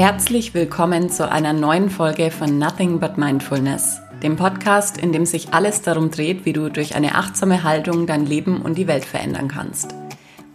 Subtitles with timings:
[0.00, 5.52] Herzlich willkommen zu einer neuen Folge von Nothing But Mindfulness, dem Podcast, in dem sich
[5.52, 9.48] alles darum dreht, wie du durch eine achtsame Haltung dein Leben und die Welt verändern
[9.48, 9.94] kannst.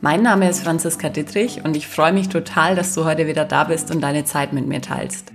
[0.02, 3.66] Mein Name ist Franziska Dittrich und ich freue mich total, dass du heute wieder da
[3.66, 5.32] bist und deine Zeit mit mir teilst.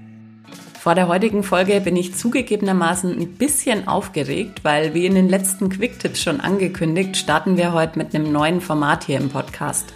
[0.80, 5.68] Vor der heutigen Folge bin ich zugegebenermaßen ein bisschen aufgeregt, weil wie in den letzten
[5.68, 9.94] Quick-Tipps schon angekündigt, starten wir heute mit einem neuen Format hier im Podcast.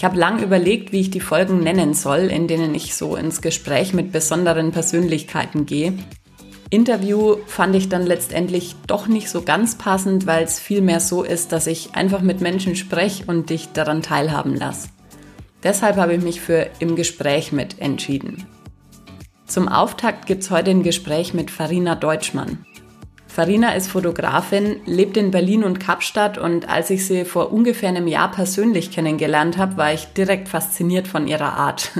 [0.00, 3.42] Ich habe lang überlegt, wie ich die Folgen nennen soll, in denen ich so ins
[3.42, 5.92] Gespräch mit besonderen Persönlichkeiten gehe.
[6.70, 11.52] Interview fand ich dann letztendlich doch nicht so ganz passend, weil es vielmehr so ist,
[11.52, 14.88] dass ich einfach mit Menschen spreche und dich daran teilhaben lasse.
[15.62, 18.46] Deshalb habe ich mich für im Gespräch mit entschieden.
[19.44, 22.64] Zum Auftakt gibt es heute ein Gespräch mit Farina Deutschmann.
[23.32, 28.08] Farina ist Fotografin, lebt in Berlin und Kapstadt und als ich sie vor ungefähr einem
[28.08, 31.92] Jahr persönlich kennengelernt habe, war ich direkt fasziniert von ihrer Art.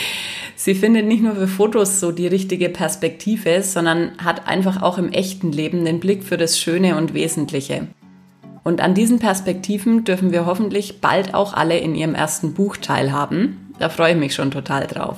[0.56, 5.10] sie findet nicht nur für Fotos so die richtige Perspektive, sondern hat einfach auch im
[5.10, 7.88] echten Leben den Blick für das Schöne und Wesentliche.
[8.62, 13.72] Und an diesen Perspektiven dürfen wir hoffentlich bald auch alle in ihrem ersten Buch teilhaben.
[13.78, 15.16] Da freue ich mich schon total drauf.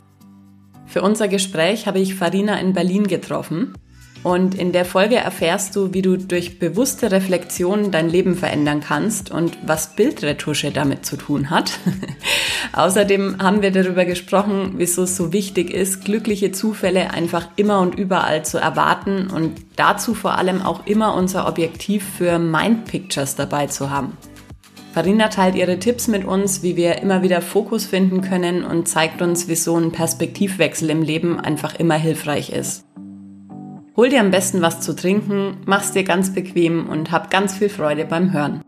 [0.86, 3.74] Für unser Gespräch habe ich Farina in Berlin getroffen
[4.22, 9.30] und in der Folge erfährst du, wie du durch bewusste Reflexion dein Leben verändern kannst
[9.30, 11.72] und was Bildretusche damit zu tun hat.
[12.72, 17.94] Außerdem haben wir darüber gesprochen, wieso es so wichtig ist, glückliche Zufälle einfach immer und
[17.94, 23.66] überall zu erwarten und dazu vor allem auch immer unser Objektiv für Mind Pictures dabei
[23.66, 24.16] zu haben.
[24.96, 29.20] Farina teilt ihre Tipps mit uns, wie wir immer wieder Fokus finden können und zeigt
[29.20, 32.86] uns, wieso ein Perspektivwechsel im Leben einfach immer hilfreich ist.
[33.96, 37.70] Hol dir am besten was zu trinken, mach's dir ganz bequem und hab ganz viel
[37.70, 38.60] Freude beim Hören.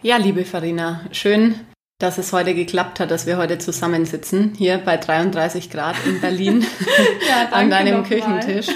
[0.00, 1.56] Ja, liebe Farina, schön,
[1.98, 6.64] dass es heute geklappt hat, dass wir heute zusammensitzen, hier bei 33 Grad in Berlin
[7.28, 8.68] ja, an deinem Küchentisch.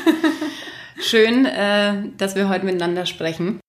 [0.99, 3.61] Schön, äh, dass wir heute miteinander sprechen.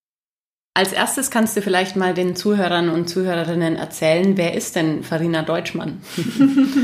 [0.75, 5.43] Als erstes kannst du vielleicht mal den Zuhörern und Zuhörerinnen erzählen, wer ist denn Farina
[5.43, 6.01] Deutschmann?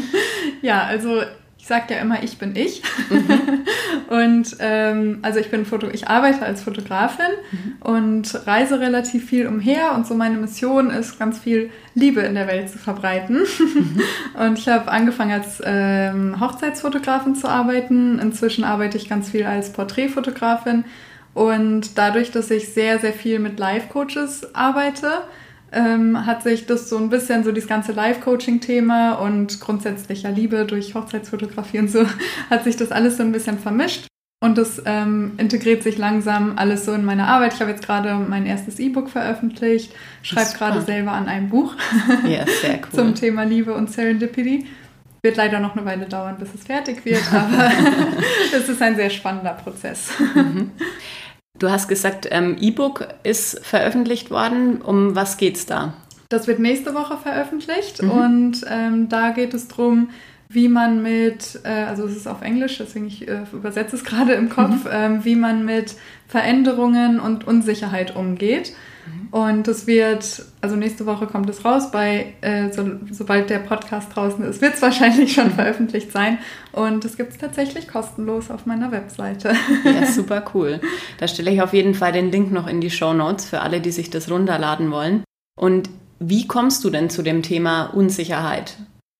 [0.62, 1.22] ja, also
[1.59, 2.81] ich sage ja immer, ich bin ich.
[3.09, 3.66] Mhm.
[4.08, 7.75] und ähm, also ich bin Foto, ich arbeite als Fotografin mhm.
[7.81, 12.48] und reise relativ viel umher und so meine Mission ist, ganz viel Liebe in der
[12.48, 13.40] Welt zu verbreiten.
[13.40, 14.02] Mhm.
[14.40, 18.19] und ich habe angefangen als ähm, Hochzeitsfotografin zu arbeiten.
[18.19, 20.86] Inzwischen arbeite ich ganz viel als Porträtfotografin
[21.34, 25.24] und dadurch, dass ich sehr, sehr viel mit Life-Coaches arbeite,
[25.72, 30.96] ähm, hat sich das so ein bisschen so dieses ganze Life-Coaching-Thema und grundsätzlicher Liebe durch
[30.96, 32.06] Hochzeitsfotografie und so,
[32.50, 34.07] hat sich das alles so ein bisschen vermischt.
[34.41, 37.56] Und das ähm, integriert sich langsam alles so in meine Arbeit.
[37.56, 39.94] Ich habe jetzt gerade mein erstes E-Book veröffentlicht,
[40.24, 41.75] schreibe gerade selber an einem Buch
[42.25, 42.90] ja, sehr cool.
[42.94, 44.66] zum Thema Liebe und Serendipity.
[45.22, 47.69] Wird leider noch eine Weile dauern, bis es fertig wird, aber
[48.56, 50.12] es ist ein sehr spannender Prozess.
[50.34, 50.72] Mhm.
[51.59, 54.81] Du hast gesagt, ähm, E-Book ist veröffentlicht worden.
[54.81, 55.94] Um was geht's da?
[56.30, 58.12] Das wird nächste Woche veröffentlicht mhm.
[58.12, 60.09] und ähm, da geht es darum,
[60.48, 64.34] wie man mit, äh, also es ist auf Englisch, deswegen ich äh, übersetze es gerade
[64.34, 64.92] im Kopf, mhm.
[64.92, 65.96] ähm, wie man mit
[66.28, 68.74] Veränderungen und Unsicherheit umgeht.
[69.31, 74.16] Und es wird, also nächste Woche kommt es raus, bei, äh, so, sobald der Podcast
[74.16, 76.40] draußen ist, wird es wahrscheinlich schon veröffentlicht sein.
[76.72, 79.53] Und es gibt es tatsächlich kostenlos auf meiner Webseite.
[79.84, 80.80] Ja, super cool.
[81.19, 83.81] Da stelle ich auf jeden Fall den Link noch in die Show Notes für alle,
[83.81, 85.24] die sich das runterladen wollen.
[85.56, 88.78] Und wie kommst du denn zu dem Thema Unsicherheit?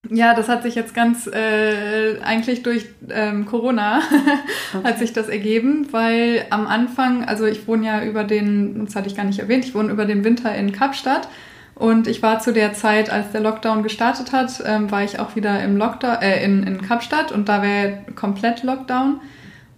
[0.08, 4.00] Ja, das hat sich jetzt ganz äh, eigentlich durch ähm, Corona
[4.74, 4.84] okay.
[4.84, 9.08] hat sich das ergeben, weil am Anfang, also ich wohne ja über den, das hatte
[9.08, 11.28] ich gar nicht erwähnt, ich wohne über den Winter in Kapstadt
[11.76, 15.36] und ich war zu der Zeit, als der Lockdown gestartet hat, ähm, war ich auch
[15.36, 19.20] wieder im Lockdown, äh, in, in Kapstadt und da wäre komplett Lockdown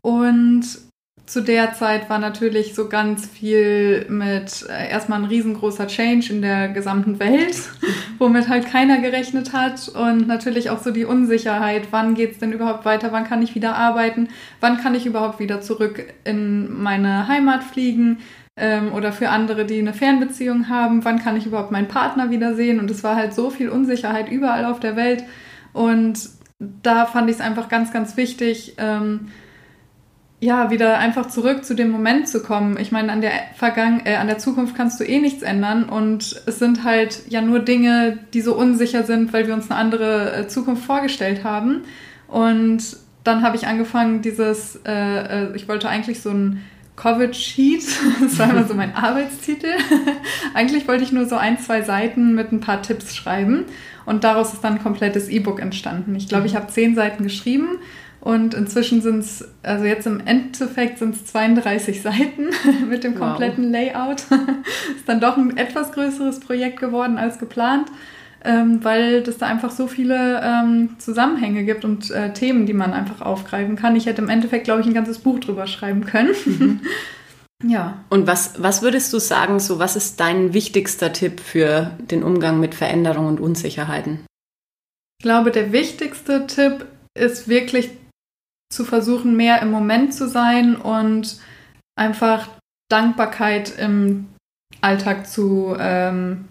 [0.01, 0.65] und
[1.31, 6.41] zu der Zeit war natürlich so ganz viel mit äh, erstmal ein riesengroßer Change in
[6.41, 7.55] der gesamten Welt,
[8.19, 9.87] womit halt keiner gerechnet hat.
[9.87, 13.55] Und natürlich auch so die Unsicherheit, wann geht es denn überhaupt weiter, wann kann ich
[13.55, 14.27] wieder arbeiten,
[14.59, 18.17] wann kann ich überhaupt wieder zurück in meine Heimat fliegen
[18.57, 22.77] ähm, oder für andere, die eine Fernbeziehung haben, wann kann ich überhaupt meinen Partner wiedersehen?
[22.77, 25.23] Und es war halt so viel Unsicherheit überall auf der Welt.
[25.71, 26.19] Und
[26.59, 29.29] da fand ich es einfach ganz, ganz wichtig, ähm,
[30.41, 32.77] ja, wieder einfach zurück zu dem Moment zu kommen.
[32.79, 36.41] Ich meine, an der Vergangen äh, an der Zukunft kannst du eh nichts ändern und
[36.47, 40.35] es sind halt ja nur Dinge, die so unsicher sind, weil wir uns eine andere
[40.35, 41.83] äh, Zukunft vorgestellt haben.
[42.27, 42.81] Und
[43.23, 46.63] dann habe ich angefangen, dieses, äh, äh ich wollte eigentlich so ein
[46.95, 47.85] Covid Sheet.
[48.19, 49.69] Das war immer so mein Arbeitstitel.
[50.55, 53.65] Eigentlich wollte ich nur so ein, zwei Seiten mit ein paar Tipps schreiben
[54.07, 56.15] und daraus ist dann ein komplettes E-Book entstanden.
[56.15, 56.57] Ich glaube, ich mhm.
[56.57, 57.77] habe zehn Seiten geschrieben
[58.21, 62.49] und inzwischen sind es, also jetzt im Endeffekt sind es 32 Seiten
[62.89, 63.71] mit dem kompletten wow.
[63.71, 64.21] Layout.
[64.95, 67.89] ist dann doch ein etwas größeres Projekt geworden als geplant
[68.43, 72.93] ähm, weil es da einfach so viele ähm, Zusammenhänge gibt und äh, Themen, die man
[72.93, 73.95] einfach aufgreifen kann.
[73.95, 76.33] Ich hätte im Endeffekt, glaube ich, ein ganzes Buch drüber schreiben können.
[76.45, 76.81] Mhm.
[77.63, 78.03] ja.
[78.09, 82.59] Und was, was würdest du sagen, so was ist dein wichtigster Tipp für den Umgang
[82.59, 84.25] mit Veränderungen und Unsicherheiten?
[85.19, 87.91] Ich glaube, der wichtigste Tipp ist wirklich
[88.71, 91.39] zu versuchen, mehr im Moment zu sein und
[91.95, 92.47] einfach
[92.89, 94.29] Dankbarkeit im
[94.81, 96.45] Alltag zu ähm,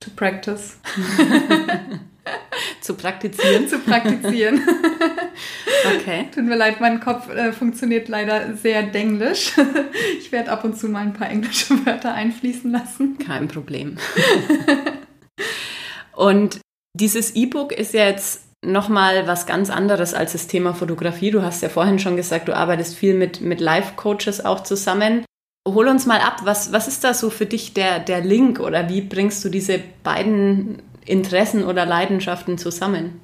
[0.00, 0.76] To practice.
[2.80, 3.68] zu praktizieren.
[3.68, 4.60] zu praktizieren.
[5.96, 6.28] okay.
[6.34, 9.52] Tut mir leid, mein Kopf äh, funktioniert leider sehr denglisch.
[10.18, 13.16] ich werde ab und zu mal ein paar englische Wörter einfließen lassen.
[13.18, 13.96] Kein Problem.
[16.14, 16.60] und
[16.94, 21.30] dieses E-Book ist jetzt nochmal was ganz anderes als das Thema Fotografie.
[21.30, 25.24] Du hast ja vorhin schon gesagt, du arbeitest viel mit, mit Life-Coaches auch zusammen.
[25.66, 28.88] Hol uns mal ab, was, was ist da so für dich der, der Link oder
[28.88, 33.20] wie bringst du diese beiden Interessen oder Leidenschaften zusammen?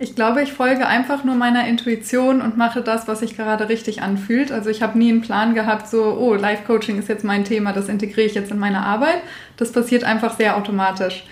[0.00, 4.00] Ich glaube, ich folge einfach nur meiner Intuition und mache das, was sich gerade richtig
[4.00, 4.52] anfühlt.
[4.52, 7.72] Also ich habe nie einen Plan gehabt, so, oh, Life Coaching ist jetzt mein Thema,
[7.72, 9.22] das integriere ich jetzt in meine Arbeit.
[9.56, 11.24] Das passiert einfach sehr automatisch.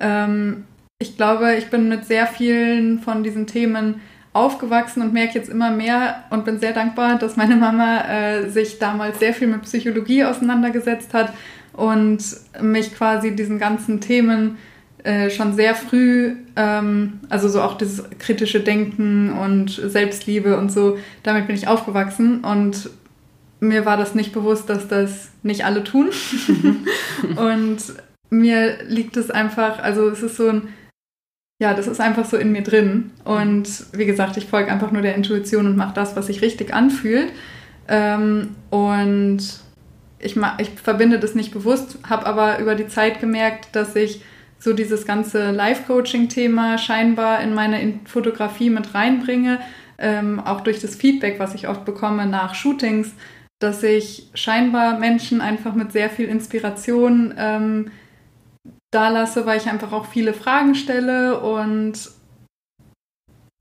[0.00, 0.64] Ähm,
[1.04, 4.00] ich glaube, ich bin mit sehr vielen von diesen Themen
[4.32, 8.78] aufgewachsen und merke jetzt immer mehr und bin sehr dankbar, dass meine Mama äh, sich
[8.78, 11.32] damals sehr viel mit Psychologie auseinandergesetzt hat
[11.72, 12.18] und
[12.60, 14.56] mich quasi diesen ganzen Themen
[15.04, 20.98] äh, schon sehr früh, ähm, also so auch dieses kritische Denken und Selbstliebe und so,
[21.22, 22.90] damit bin ich aufgewachsen und
[23.60, 26.10] mir war das nicht bewusst, dass das nicht alle tun.
[27.36, 27.78] und
[28.30, 30.68] mir liegt es einfach, also es ist so ein
[31.60, 33.12] ja, das ist einfach so in mir drin.
[33.24, 36.74] Und wie gesagt, ich folge einfach nur der Intuition und mache das, was sich richtig
[36.74, 37.32] anfühlt.
[37.88, 39.38] Ähm, und
[40.18, 44.22] ich, ich verbinde das nicht bewusst, habe aber über die Zeit gemerkt, dass ich
[44.58, 49.60] so dieses ganze Life-Coaching-Thema scheinbar in meine Fotografie mit reinbringe,
[49.98, 53.12] ähm, auch durch das Feedback, was ich oft bekomme nach Shootings,
[53.58, 57.90] dass ich scheinbar Menschen einfach mit sehr viel Inspiration ähm,
[58.94, 62.10] da lasse, weil ich einfach auch viele Fragen stelle und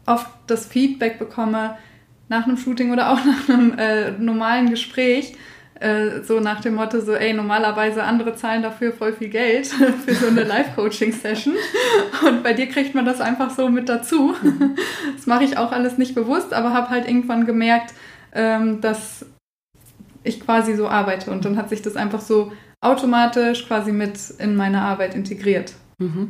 [0.06, 1.78] oft das Feedback bekomme
[2.30, 5.36] nach einem Shooting oder auch nach einem äh, normalen Gespräch,
[5.80, 9.68] äh, so nach dem Motto so, ey, normalerweise andere zahlen dafür voll viel Geld
[10.06, 11.56] für so eine Live-Coaching-Session.
[12.28, 14.36] Und bei dir kriegt man das einfach so mit dazu.
[15.16, 17.94] Das mache ich auch alles nicht bewusst, aber habe halt irgendwann gemerkt,
[18.34, 19.26] ähm, dass
[20.24, 21.32] ich quasi so arbeite.
[21.32, 22.54] Und dann hat sich das einfach so
[22.84, 25.74] automatisch quasi mit in meine Arbeit integriert.
[26.00, 26.30] Mhm.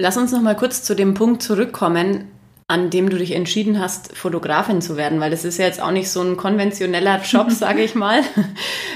[0.00, 2.28] Lass uns noch mal kurz zu dem Punkt zurückkommen,
[2.66, 5.90] an dem du dich entschieden hast, Fotografin zu werden, weil das ist ja jetzt auch
[5.90, 8.22] nicht so ein konventioneller Job, sage ich mal.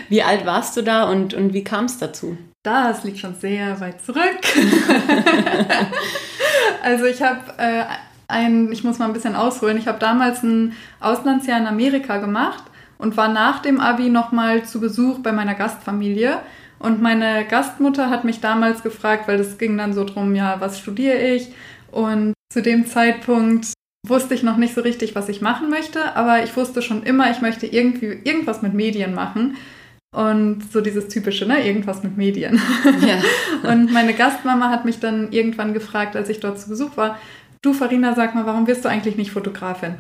[0.09, 2.37] Wie alt warst du da und, und wie kam es dazu?
[2.63, 4.23] Das liegt schon sehr weit zurück.
[6.83, 7.85] also ich habe äh,
[8.29, 12.65] ein, ich muss mal ein bisschen ausholen, ich habe damals ein Auslandsjahr in Amerika gemacht
[12.99, 16.39] und war nach dem Abi nochmal zu Besuch bei meiner Gastfamilie
[16.79, 20.79] und meine Gastmutter hat mich damals gefragt, weil es ging dann so drum, ja, was
[20.79, 21.49] studiere ich?
[21.91, 23.73] Und zu dem Zeitpunkt
[24.07, 27.31] wusste ich noch nicht so richtig, was ich machen möchte, aber ich wusste schon immer,
[27.31, 29.57] ich möchte irgendwie irgendwas mit Medien machen.
[30.15, 32.61] Und so dieses typische, ne, irgendwas mit Medien.
[33.07, 33.71] Ja.
[33.71, 37.19] und meine Gastmama hat mich dann irgendwann gefragt, als ich dort zu Besuch war,
[37.61, 39.97] du Farina, sag mal, warum wirst du eigentlich nicht Fotografin?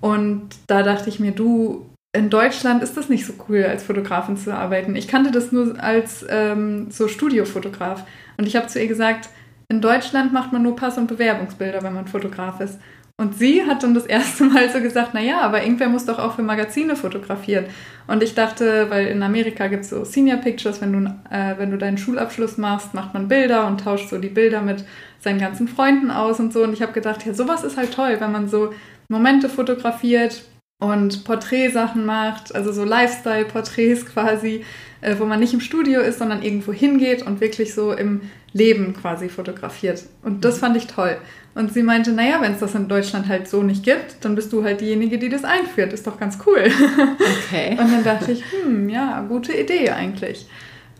[0.00, 4.36] Und da dachte ich mir, du, in Deutschland ist das nicht so cool, als Fotografin
[4.36, 4.94] zu arbeiten.
[4.94, 8.04] Ich kannte das nur als ähm, so Studiofotograf.
[8.36, 9.28] Und ich habe zu ihr gesagt,
[9.68, 12.78] in Deutschland macht man nur Pass- und Bewerbungsbilder, wenn man Fotograf ist.
[13.16, 16.36] Und sie hat dann das erste Mal so gesagt, naja, aber irgendwer muss doch auch
[16.36, 17.66] für Magazine fotografieren.
[18.06, 21.72] Und ich dachte, weil in Amerika gibt es so Senior Pictures, wenn du, äh, wenn
[21.72, 24.84] du deinen Schulabschluss machst, macht man Bilder und tauscht so die Bilder mit
[25.18, 26.62] seinen ganzen Freunden aus und so.
[26.62, 28.72] Und ich habe gedacht, ja, sowas ist halt toll, wenn man so
[29.08, 30.44] Momente fotografiert,
[30.78, 34.64] und Porträtsachen macht, also so Lifestyle-Porträts quasi,
[35.00, 38.94] äh, wo man nicht im Studio ist, sondern irgendwo hingeht und wirklich so im Leben
[38.94, 40.04] quasi fotografiert.
[40.22, 40.60] Und das mhm.
[40.60, 41.16] fand ich toll.
[41.54, 44.52] Und sie meinte, naja, wenn es das in Deutschland halt so nicht gibt, dann bist
[44.52, 45.92] du halt diejenige, die das einführt.
[45.92, 46.64] Ist doch ganz cool.
[47.46, 47.70] Okay.
[47.78, 50.46] Und dann dachte ich, hm, ja, gute Idee eigentlich.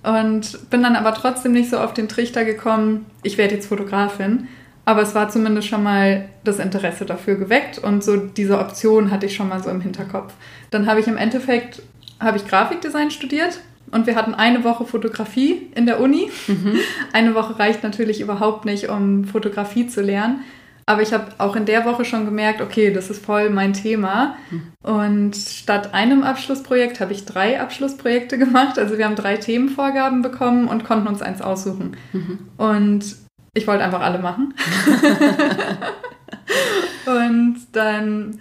[0.04, 4.48] Und bin dann aber trotzdem nicht so auf den Trichter gekommen, ich werde jetzt Fotografin,
[4.84, 9.26] aber es war zumindest schon mal das Interesse dafür geweckt und so diese Option hatte
[9.26, 10.34] ich schon mal so im Hinterkopf.
[10.70, 11.82] Dann habe ich im Endeffekt
[12.20, 13.60] habe ich Grafikdesign studiert
[13.90, 16.30] und wir hatten eine Woche Fotografie in der Uni.
[16.46, 16.78] Mhm.
[17.12, 20.40] Eine Woche reicht natürlich überhaupt nicht, um Fotografie zu lernen.
[20.86, 24.36] Aber ich habe auch in der Woche schon gemerkt, okay, das ist voll mein Thema.
[24.50, 24.62] Mhm.
[24.82, 28.78] Und statt einem Abschlussprojekt habe ich drei Abschlussprojekte gemacht.
[28.78, 31.96] Also wir haben drei Themenvorgaben bekommen und konnten uns eins aussuchen.
[32.12, 32.38] Mhm.
[32.58, 33.23] Und
[33.54, 34.54] ich wollte einfach alle machen.
[37.06, 38.40] und dann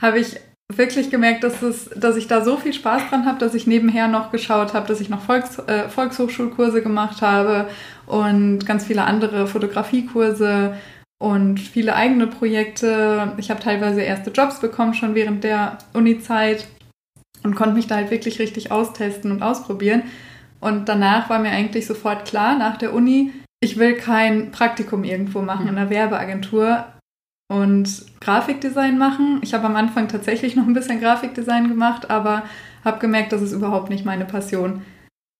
[0.00, 0.36] habe ich
[0.76, 4.08] wirklich gemerkt, dass, es, dass ich da so viel Spaß dran habe, dass ich nebenher
[4.08, 7.68] noch geschaut habe, dass ich noch Volks, äh, Volkshochschulkurse gemacht habe
[8.06, 10.76] und ganz viele andere Fotografiekurse
[11.18, 13.32] und viele eigene Projekte.
[13.36, 16.66] Ich habe teilweise erste Jobs bekommen schon während der Uni-Zeit
[17.42, 20.02] und konnte mich da halt wirklich richtig austesten und ausprobieren.
[20.60, 25.42] Und danach war mir eigentlich sofort klar, nach der Uni, ich will kein Praktikum irgendwo
[25.42, 26.86] machen in einer Werbeagentur
[27.48, 29.40] und Grafikdesign machen.
[29.42, 32.44] Ich habe am Anfang tatsächlich noch ein bisschen Grafikdesign gemacht, aber
[32.84, 34.82] habe gemerkt, das ist überhaupt nicht meine Passion.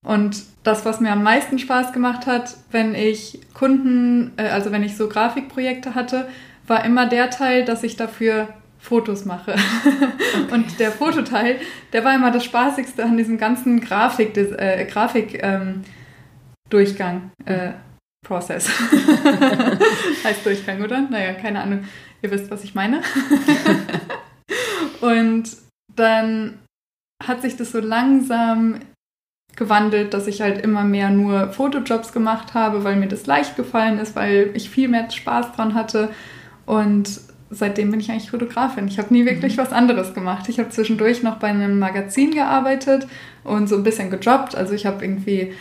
[0.06, 4.82] Und das, was mir am meisten Spaß gemacht hat, wenn ich Kunden, äh, also wenn
[4.82, 6.28] ich so Grafikprojekte hatte,
[6.66, 8.48] war immer der Teil, dass ich dafür
[8.78, 9.52] Fotos mache.
[9.52, 10.50] Okay.
[10.52, 11.56] Und der Fototeil,
[11.92, 15.82] der war immer das Spaßigste an diesem ganzen Grafik, äh, Grafik ähm,
[16.70, 17.30] Durchgang.
[17.44, 17.72] Äh,
[18.22, 18.68] Process.
[20.24, 21.00] heißt Durchgang, oder?
[21.00, 21.84] Naja, keine Ahnung.
[22.22, 23.02] Ihr wisst, was ich meine.
[25.00, 25.44] und
[25.94, 26.58] dann
[27.22, 28.80] hat sich das so langsam
[29.56, 33.98] gewandelt, dass ich halt immer mehr nur Fotojobs gemacht habe, weil mir das leicht gefallen
[33.98, 36.10] ist, weil ich viel mehr Spaß dran hatte.
[36.66, 38.88] Und seitdem bin ich eigentlich Fotografin.
[38.88, 39.62] Ich habe nie wirklich mhm.
[39.62, 40.48] was anderes gemacht.
[40.48, 43.06] Ich habe zwischendurch noch bei einem Magazin gearbeitet
[43.44, 44.54] und so ein bisschen gejobbt.
[44.54, 45.52] Also ich habe irgendwie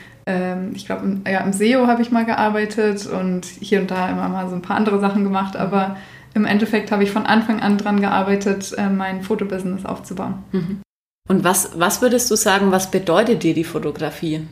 [0.73, 4.47] ich glaube, ja, im SEO habe ich mal gearbeitet und hier und da immer mal
[4.47, 5.97] so ein paar andere Sachen gemacht, aber
[6.33, 10.43] im Endeffekt habe ich von Anfang an dran gearbeitet, äh, mein Fotobusiness aufzubauen.
[10.51, 10.81] Mhm.
[11.27, 14.47] Und was, was würdest du sagen, was bedeutet dir die Fotografie?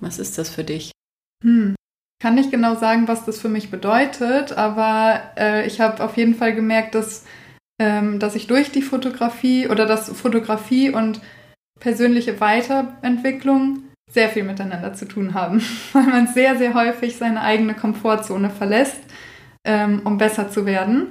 [0.00, 0.92] Was ist das für dich?
[1.42, 1.74] Hm.
[2.20, 6.34] Kann nicht genau sagen, was das für mich bedeutet, aber äh, ich habe auf jeden
[6.34, 7.24] Fall gemerkt, dass,
[7.80, 11.20] ähm, dass ich durch die Fotografie oder dass Fotografie und
[11.78, 15.62] persönliche Weiterentwicklung sehr viel miteinander zu tun haben,
[15.92, 19.00] weil man sehr, sehr häufig seine eigene Komfortzone verlässt,
[19.64, 21.08] ähm, um besser zu werden.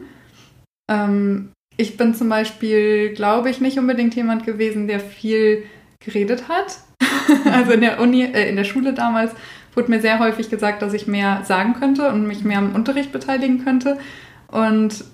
[0.90, 5.64] Ähm, ich bin zum Beispiel, glaube ich, nicht unbedingt jemand gewesen, der viel
[6.00, 6.80] geredet hat.
[7.52, 9.32] also in der Uni, äh, in der Schule damals
[9.76, 13.12] wurde mir sehr häufig gesagt, dass ich mehr sagen könnte und mich mehr am Unterricht
[13.12, 14.00] beteiligen könnte.
[14.48, 15.06] Und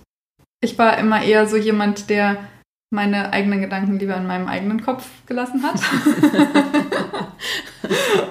[0.62, 2.38] ich war immer eher so jemand, der
[2.94, 5.76] meine eigenen Gedanken lieber in meinem eigenen Kopf gelassen hat.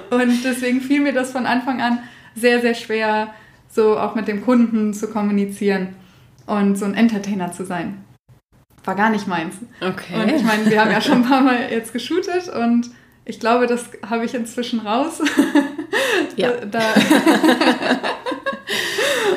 [0.09, 1.99] und deswegen fiel mir das von Anfang an
[2.33, 3.33] sehr, sehr schwer,
[3.69, 5.89] so auch mit dem Kunden zu kommunizieren
[6.47, 8.03] und so ein Entertainer zu sein.
[8.85, 9.55] War gar nicht meins.
[9.81, 10.15] Okay.
[10.15, 12.89] Und ich meine, wir haben ja schon ein paar Mal jetzt geshootet und
[13.25, 15.21] ich glaube, das habe ich inzwischen raus.
[16.35, 16.51] Ja.
[16.65, 16.79] da,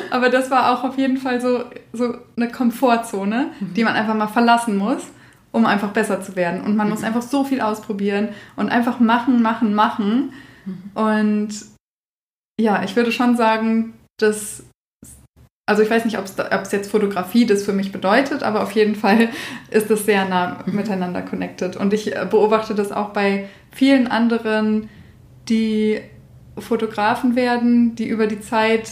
[0.09, 3.73] aber das war auch auf jeden Fall so, so eine Komfortzone, mhm.
[3.75, 5.03] die man einfach mal verlassen muss
[5.51, 6.61] um einfach besser zu werden.
[6.61, 7.05] Und man muss mhm.
[7.05, 10.33] einfach so viel ausprobieren und einfach machen, machen, machen.
[10.65, 10.91] Mhm.
[10.93, 11.49] Und
[12.59, 14.63] ja, ich würde schon sagen, dass,
[15.67, 18.95] also ich weiß nicht, ob es jetzt Fotografie das für mich bedeutet, aber auf jeden
[18.95, 19.29] Fall
[19.69, 20.75] ist es sehr nah mhm.
[20.75, 21.75] miteinander connected.
[21.75, 24.89] Und ich äh, beobachte das auch bei vielen anderen,
[25.49, 26.01] die
[26.57, 28.89] Fotografen werden, die über die Zeit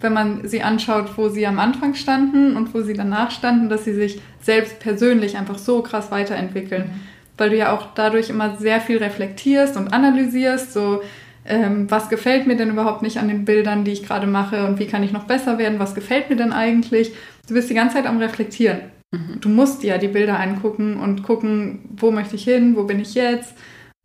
[0.00, 3.84] wenn man sie anschaut, wo sie am Anfang standen und wo sie danach standen, dass
[3.84, 6.84] sie sich selbst persönlich einfach so krass weiterentwickeln.
[6.84, 7.00] Mhm.
[7.36, 11.02] Weil du ja auch dadurch immer sehr viel reflektierst und analysierst, so
[11.44, 14.78] ähm, was gefällt mir denn überhaupt nicht an den Bildern, die ich gerade mache und
[14.78, 17.12] wie kann ich noch besser werden, was gefällt mir denn eigentlich.
[17.48, 18.80] Du bist die ganze Zeit am Reflektieren.
[19.10, 19.40] Mhm.
[19.40, 23.00] Du musst dir ja die Bilder angucken und gucken, wo möchte ich hin, wo bin
[23.00, 23.54] ich jetzt.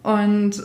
[0.01, 0.63] Und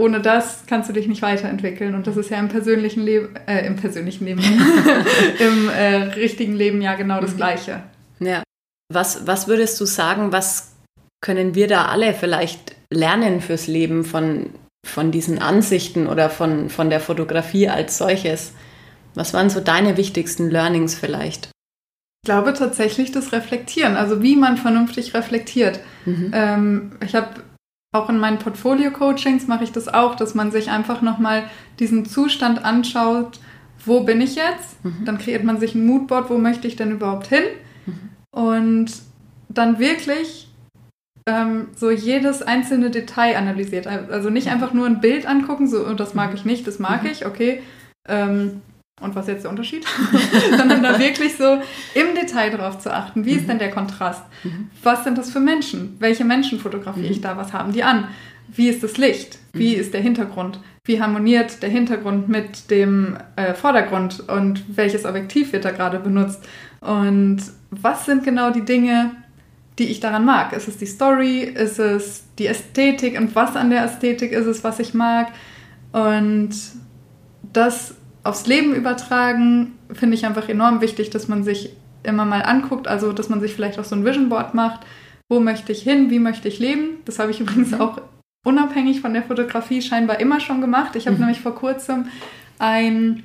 [0.00, 1.94] ohne das kannst du dich nicht weiterentwickeln.
[1.94, 4.40] Und das ist ja im persönlichen Leben, äh, im persönlichen Leben,
[5.38, 7.36] im äh, richtigen Leben ja genau das mhm.
[7.36, 7.82] Gleiche.
[8.20, 8.42] Ja.
[8.92, 10.72] Was, was würdest du sagen, was
[11.20, 14.50] können wir da alle vielleicht lernen fürs Leben von,
[14.86, 18.54] von diesen Ansichten oder von, von der Fotografie als solches?
[19.14, 21.50] Was waren so deine wichtigsten Learnings vielleicht?
[22.22, 25.80] Ich glaube tatsächlich das Reflektieren, also wie man vernünftig reflektiert.
[26.04, 26.30] Mhm.
[26.32, 27.42] Ähm, ich habe
[27.92, 31.44] auch in meinen Portfolio-Coachings mache ich das auch, dass man sich einfach nochmal
[31.78, 33.40] diesen Zustand anschaut,
[33.84, 34.84] wo bin ich jetzt?
[34.84, 35.04] Mhm.
[35.04, 37.44] Dann kreiert man sich ein Moodboard, wo möchte ich denn überhaupt hin?
[37.86, 38.10] Mhm.
[38.30, 38.92] Und
[39.48, 40.48] dann wirklich
[41.26, 43.86] ähm, so jedes einzelne Detail analysiert.
[43.86, 44.52] Also nicht mhm.
[44.52, 46.36] einfach nur ein Bild angucken, so, oh, das mag mhm.
[46.36, 47.10] ich nicht, das mag mhm.
[47.10, 47.62] ich, okay.
[48.06, 48.62] Ähm,
[49.00, 49.84] und was ist jetzt der Unterschied?
[50.56, 51.60] Sondern da wirklich so
[51.94, 53.24] im Detail drauf zu achten.
[53.24, 53.48] Wie ist mhm.
[53.48, 54.22] denn der Kontrast?
[54.44, 54.70] Mhm.
[54.82, 55.96] Was sind das für Menschen?
[55.98, 57.12] Welche Menschen fotografiere mhm.
[57.12, 57.36] ich da?
[57.36, 58.08] Was haben die an?
[58.48, 59.38] Wie ist das Licht?
[59.52, 59.80] Wie mhm.
[59.80, 60.60] ist der Hintergrund?
[60.84, 64.28] Wie harmoniert der Hintergrund mit dem äh, Vordergrund?
[64.28, 66.42] Und welches Objektiv wird da gerade benutzt?
[66.80, 69.10] Und was sind genau die Dinge,
[69.78, 70.52] die ich daran mag?
[70.52, 71.40] Ist es die Story?
[71.40, 73.18] Ist es die Ästhetik?
[73.18, 75.28] Und was an der Ästhetik ist es, was ich mag?
[75.92, 76.50] Und
[77.52, 77.94] das
[78.28, 81.70] aufs Leben übertragen, finde ich einfach enorm wichtig, dass man sich
[82.02, 84.80] immer mal anguckt, also dass man sich vielleicht auch so ein Vision Board macht.
[85.30, 86.10] Wo möchte ich hin?
[86.10, 86.98] Wie möchte ich leben?
[87.06, 87.80] Das habe ich übrigens mhm.
[87.80, 88.00] auch
[88.44, 90.94] unabhängig von der Fotografie scheinbar immer schon gemacht.
[90.94, 91.22] Ich habe mhm.
[91.22, 92.06] nämlich vor kurzem
[92.58, 93.24] ein,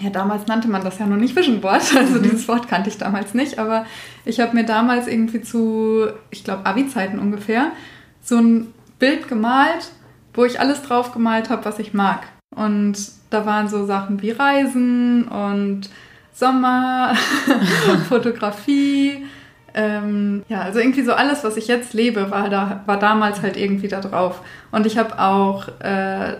[0.00, 2.22] ja damals nannte man das ja noch nicht Vision Board, also mhm.
[2.22, 3.86] dieses Wort kannte ich damals nicht, aber
[4.24, 7.72] ich habe mir damals irgendwie zu, ich glaube Abi-Zeiten ungefähr,
[8.20, 9.92] so ein Bild gemalt,
[10.34, 12.26] wo ich alles drauf gemalt habe, was ich mag.
[12.54, 12.96] Und
[13.36, 15.90] da waren so Sachen wie Reisen und
[16.32, 17.14] Sommer,
[18.08, 19.26] Fotografie.
[19.74, 23.58] Ähm, ja, also irgendwie so alles, was ich jetzt lebe, war, da, war damals halt
[23.58, 24.40] irgendwie da drauf.
[24.72, 26.36] Und ich habe auch, äh,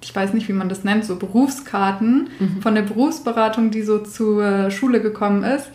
[0.00, 2.62] ich weiß nicht, wie man das nennt, so Berufskarten mhm.
[2.62, 5.70] von der Berufsberatung, die so zur Schule gekommen ist.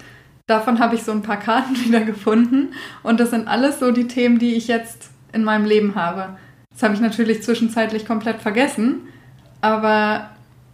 [0.48, 2.70] Davon habe ich so ein paar Karten wieder gefunden.
[3.02, 6.38] Und das sind alles so die Themen, die ich jetzt in meinem Leben habe.
[6.72, 9.10] Das habe ich natürlich zwischenzeitlich komplett vergessen.
[9.60, 10.30] Aber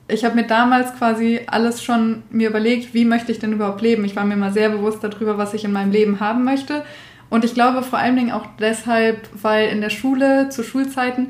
[0.10, 4.04] ich habe mir damals quasi alles schon mir überlegt, wie möchte ich denn überhaupt leben.
[4.06, 6.84] Ich war mir mal sehr bewusst darüber, was ich in meinem Leben haben möchte.
[7.30, 11.28] Und ich glaube vor allen Dingen auch deshalb, weil in der Schule, zu Schulzeiten,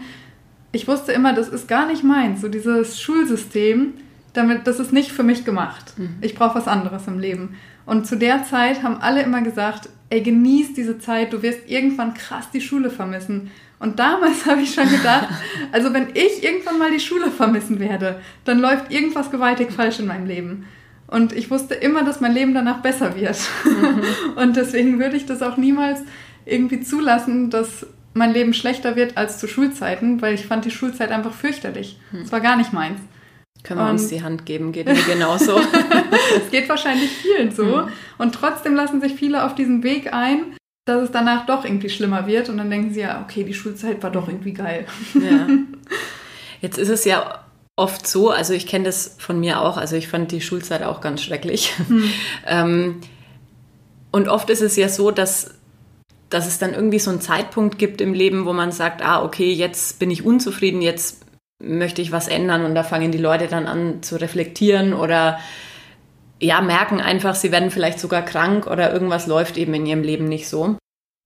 [0.72, 2.42] ich wusste immer, das ist gar nicht meins.
[2.42, 3.96] So dieses Schulsystem,
[4.34, 5.94] damit, das ist nicht für mich gemacht.
[5.98, 6.18] Mhm.
[6.22, 7.56] Ich brauche was anderes im Leben.
[7.86, 12.14] Und zu der Zeit haben alle immer gesagt, ey, genieß diese Zeit, du wirst irgendwann
[12.14, 13.52] krass die Schule vermissen.
[13.80, 15.30] Und damals habe ich schon gedacht,
[15.72, 20.08] also wenn ich irgendwann mal die Schule vermissen werde, dann läuft irgendwas gewaltig falsch in
[20.08, 20.66] meinem Leben.
[21.08, 23.40] Und ich wusste immer, dass mein Leben danach besser wird.
[23.66, 24.04] Mhm.
[24.36, 26.02] Und deswegen würde ich das auch niemals
[26.46, 31.12] irgendwie zulassen, dass mein Leben schlechter wird als zu Schulzeiten, weil ich fand die Schulzeit
[31.12, 32.00] einfach fürchterlich.
[32.12, 32.32] Es mhm.
[32.32, 33.00] war gar nicht meins.
[33.64, 35.60] Können wir und uns die Hand geben, geht mir genauso.
[36.38, 37.64] Es geht wahrscheinlich vielen so.
[37.64, 37.88] Mhm.
[38.18, 40.56] Und trotzdem lassen sich viele auf diesen Weg ein,
[40.90, 44.02] dass es danach doch irgendwie schlimmer wird und dann denken sie ja, okay, die Schulzeit
[44.04, 44.86] war doch irgendwie geil.
[45.14, 45.48] Ja.
[46.62, 47.46] Jetzt ist es ja
[47.78, 51.00] oft so, also ich kenne das von mir auch, also ich fand die Schulzeit auch
[51.00, 51.74] ganz schrecklich.
[51.88, 52.04] Hm.
[52.48, 53.02] ähm,
[54.12, 55.54] und oft ist es ja so, dass,
[56.30, 59.54] dass es dann irgendwie so einen Zeitpunkt gibt im Leben, wo man sagt, ah, okay,
[59.54, 61.26] jetzt bin ich unzufrieden, jetzt
[61.62, 65.40] möchte ich was ändern und da fangen die Leute dann an zu reflektieren oder
[66.42, 70.26] ja, merken einfach, sie werden vielleicht sogar krank oder irgendwas läuft eben in ihrem Leben
[70.26, 70.78] nicht so.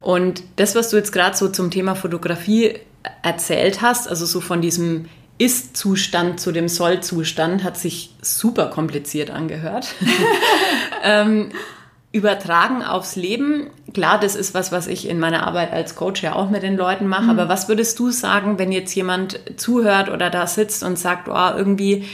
[0.04, 2.80] Und das, was du jetzt gerade so zum Thema Fotografie
[3.21, 5.06] erzählt hast, also so von diesem
[5.38, 9.88] Ist-Zustand zu dem Soll-Zustand, hat sich super kompliziert angehört.
[11.04, 11.52] ähm,
[12.12, 16.36] übertragen aufs Leben, klar, das ist was, was ich in meiner Arbeit als Coach ja
[16.36, 17.30] auch mit den Leuten mache, mhm.
[17.32, 21.58] aber was würdest du sagen, wenn jetzt jemand zuhört oder da sitzt und sagt, oh,
[21.58, 22.06] irgendwie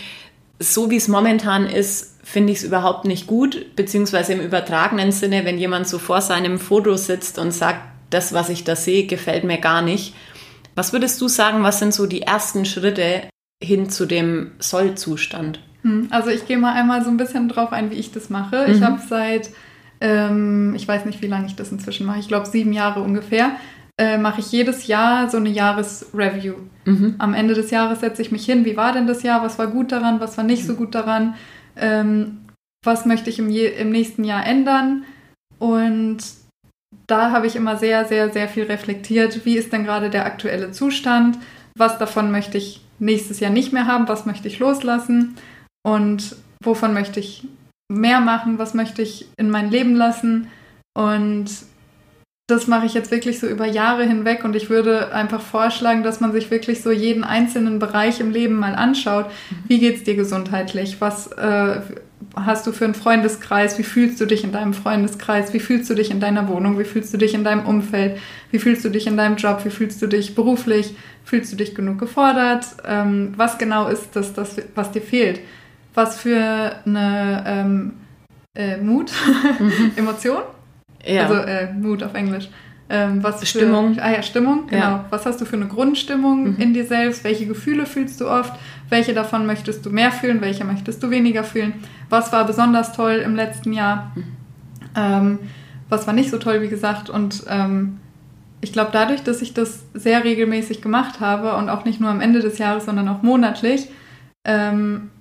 [0.60, 5.46] so wie es momentan ist, finde ich es überhaupt nicht gut, beziehungsweise im übertragenen Sinne,
[5.46, 9.44] wenn jemand so vor seinem Foto sitzt und sagt, das, was ich da sehe, gefällt
[9.44, 10.14] mir gar nicht.
[10.76, 13.24] Was würdest du sagen, was sind so die ersten Schritte
[13.64, 15.60] hin zu dem Sollzustand?
[15.84, 18.68] Hm, also ich gehe mal einmal so ein bisschen drauf ein, wie ich das mache.
[18.68, 18.74] Mhm.
[18.74, 19.50] Ich habe seit,
[20.02, 23.52] ähm, ich weiß nicht, wie lange ich das inzwischen mache, ich glaube sieben Jahre ungefähr,
[24.00, 26.56] äh, mache ich jedes Jahr so eine Jahresreview.
[26.86, 27.16] Mhm.
[27.18, 29.68] Am Ende des Jahres setze ich mich hin, wie war denn das Jahr, was war
[29.68, 31.36] gut daran, was war nicht so gut daran,
[31.76, 32.46] ähm,
[32.86, 35.04] was möchte ich im, im nächsten Jahr ändern.
[35.58, 36.20] Und
[37.08, 40.72] da habe ich immer sehr, sehr, sehr viel reflektiert, wie ist denn gerade der aktuelle
[40.72, 41.38] Zustand,
[41.78, 45.36] was davon möchte ich nächstes Jahr nicht mehr haben, was möchte ich loslassen?
[45.86, 47.46] Und wovon möchte ich
[47.92, 50.48] mehr machen, was möchte ich in mein Leben lassen.
[50.98, 51.50] Und
[52.50, 56.20] das mache ich jetzt wirklich so über Jahre hinweg und ich würde einfach vorschlagen, dass
[56.20, 59.28] man sich wirklich so jeden einzelnen Bereich im Leben mal anschaut.
[59.68, 61.00] Wie geht es dir gesundheitlich?
[61.00, 61.82] Was äh,
[62.36, 63.78] hast du für einen Freundeskreis?
[63.78, 65.54] Wie fühlst du dich in deinem Freundeskreis?
[65.54, 66.80] Wie fühlst du dich in deiner Wohnung?
[66.80, 68.18] Wie fühlst du dich in deinem Umfeld?
[68.50, 69.64] Wie fühlst du dich in deinem Job?
[69.64, 70.96] Wie fühlst du dich beruflich?
[71.24, 72.66] Fühlst du dich genug gefordert?
[72.88, 75.40] Ähm, was genau ist das, das, was dir fehlt?
[75.94, 77.94] Was für eine ähm,
[78.56, 79.12] äh, Mut,
[79.60, 79.92] mhm.
[79.96, 80.42] Emotion?
[81.10, 81.28] Ja.
[81.28, 82.50] Also äh, Mood auf Englisch.
[82.92, 83.94] Ähm, was Stimmung.
[83.94, 84.84] Für, ah ja, Stimmung, genau.
[84.84, 85.06] Ja.
[85.12, 86.58] Was hast du für eine Grundstimmung mhm.
[86.58, 87.24] in dir selbst?
[87.24, 88.54] Welche Gefühle fühlst du oft?
[88.90, 90.42] Welche davon möchtest du mehr fühlen?
[90.42, 91.74] Welche möchtest du weniger fühlen?
[92.10, 94.12] Was war besonders toll im letzten Jahr?
[94.16, 94.24] Mhm.
[94.96, 95.40] Ähm,
[95.88, 97.12] was war nicht so toll, wie gesagt?
[97.12, 98.00] Und ähm,
[98.62, 102.22] ich glaube, dadurch, dass ich das sehr regelmäßig gemacht habe und auch nicht nur am
[102.22, 103.90] Ende des Jahres, sondern auch monatlich,
[104.46, 105.12] ähm,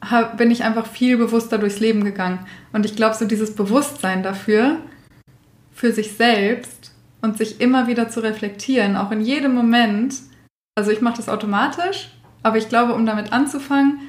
[0.00, 2.38] hab, bin ich einfach viel bewusster durchs Leben gegangen.
[2.72, 4.78] Und ich glaube, so dieses Bewusstsein dafür,
[5.72, 10.14] für sich selbst und sich immer wieder zu reflektieren, auch in jedem Moment,
[10.74, 12.10] also ich mache das automatisch,
[12.42, 14.00] aber ich glaube, um damit anzufangen,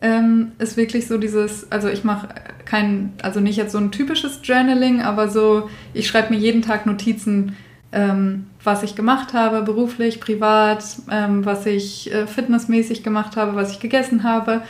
[0.00, 2.28] ähm, ist wirklich so dieses, also ich mache
[2.64, 6.86] kein, also nicht jetzt so ein typisches Journaling, aber so, ich schreibe mir jeden Tag
[6.86, 7.56] Notizen,
[7.92, 13.70] ähm, was ich gemacht habe, beruflich, privat, ähm, was ich äh, fitnessmäßig gemacht habe, was
[13.70, 14.62] ich gegessen habe.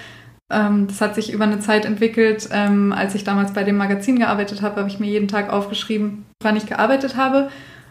[0.52, 2.48] Ähm, das hat sich über eine Zeit entwickelt.
[2.52, 6.24] Ähm, als ich damals bei dem Magazin gearbeitet habe, habe ich mir jeden Tag aufgeschrieben,
[6.42, 7.50] wann ich gearbeitet habe.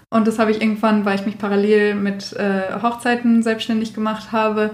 [0.09, 4.71] Und das habe ich irgendwann, weil ich mich parallel mit äh, Hochzeiten selbstständig gemacht habe,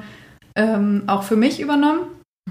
[0.56, 2.02] ähm, auch für mich übernommen.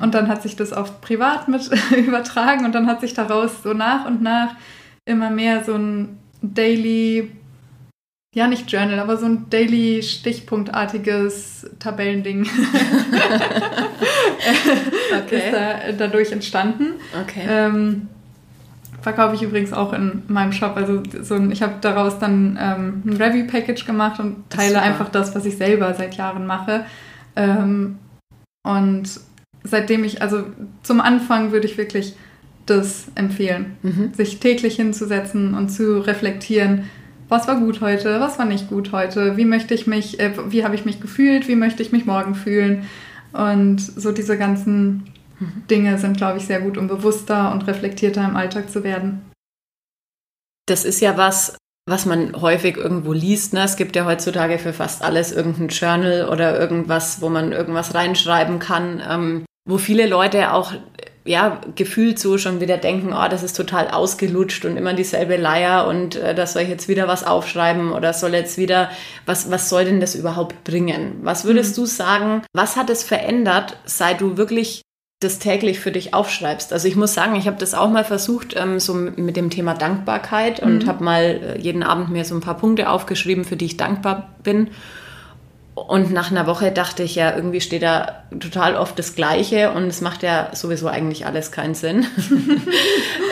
[0.00, 3.74] Und dann hat sich das auf privat mit übertragen und dann hat sich daraus so
[3.74, 4.54] nach und nach
[5.04, 7.30] immer mehr so ein Daily,
[8.38, 12.42] ja nicht Journal, aber so ein Daily Stichpunktartiges Tabellending
[15.24, 15.36] okay.
[15.36, 16.94] ist da, dadurch entstanden.
[17.22, 17.42] Okay.
[17.48, 18.08] Ähm,
[19.02, 20.76] verkaufe ich übrigens auch in meinem Shop.
[20.76, 25.34] Also so ein, ich habe daraus dann ähm, ein Review-Package gemacht und teile einfach das,
[25.34, 26.84] was ich selber seit Jahren mache.
[27.36, 27.98] Ähm,
[28.62, 29.08] und
[29.64, 30.44] seitdem ich, also
[30.82, 32.14] zum Anfang würde ich wirklich
[32.66, 34.12] das empfehlen, mhm.
[34.14, 36.84] sich täglich hinzusetzen und zu reflektieren,
[37.28, 40.64] was war gut heute, was war nicht gut heute, wie möchte ich mich, äh, wie
[40.64, 42.86] habe ich mich gefühlt, wie möchte ich mich morgen fühlen.
[43.32, 45.12] Und so diese ganzen.
[45.70, 49.30] Dinge sind, glaube ich, sehr gut, um bewusster und reflektierter im Alltag zu werden.
[50.66, 51.56] Das ist ja was,
[51.88, 53.54] was man häufig irgendwo liest.
[53.54, 53.62] Ne?
[53.62, 58.58] Es gibt ja heutzutage für fast alles irgendein Journal oder irgendwas, wo man irgendwas reinschreiben
[58.58, 60.72] kann, ähm, wo viele Leute auch
[61.28, 65.86] ja, gefühlt so schon wieder denken, oh, das ist total ausgelutscht und immer dieselbe Leier
[65.86, 68.90] und äh, da soll ich jetzt wieder was aufschreiben oder soll jetzt wieder,
[69.26, 71.18] was, was soll denn das überhaupt bringen?
[71.22, 71.82] Was würdest mhm.
[71.82, 74.82] du sagen, was hat es verändert, seit du wirklich
[75.20, 76.72] das täglich für dich aufschreibst.
[76.72, 79.74] Also ich muss sagen, ich habe das auch mal versucht, ähm, so mit dem Thema
[79.74, 80.86] Dankbarkeit und mhm.
[80.86, 84.36] habe mal äh, jeden Abend mir so ein paar Punkte aufgeschrieben, für die ich dankbar
[84.44, 84.68] bin.
[85.86, 89.84] Und nach einer Woche dachte ich ja, irgendwie steht da total oft das Gleiche und
[89.84, 92.06] es macht ja sowieso eigentlich alles keinen Sinn.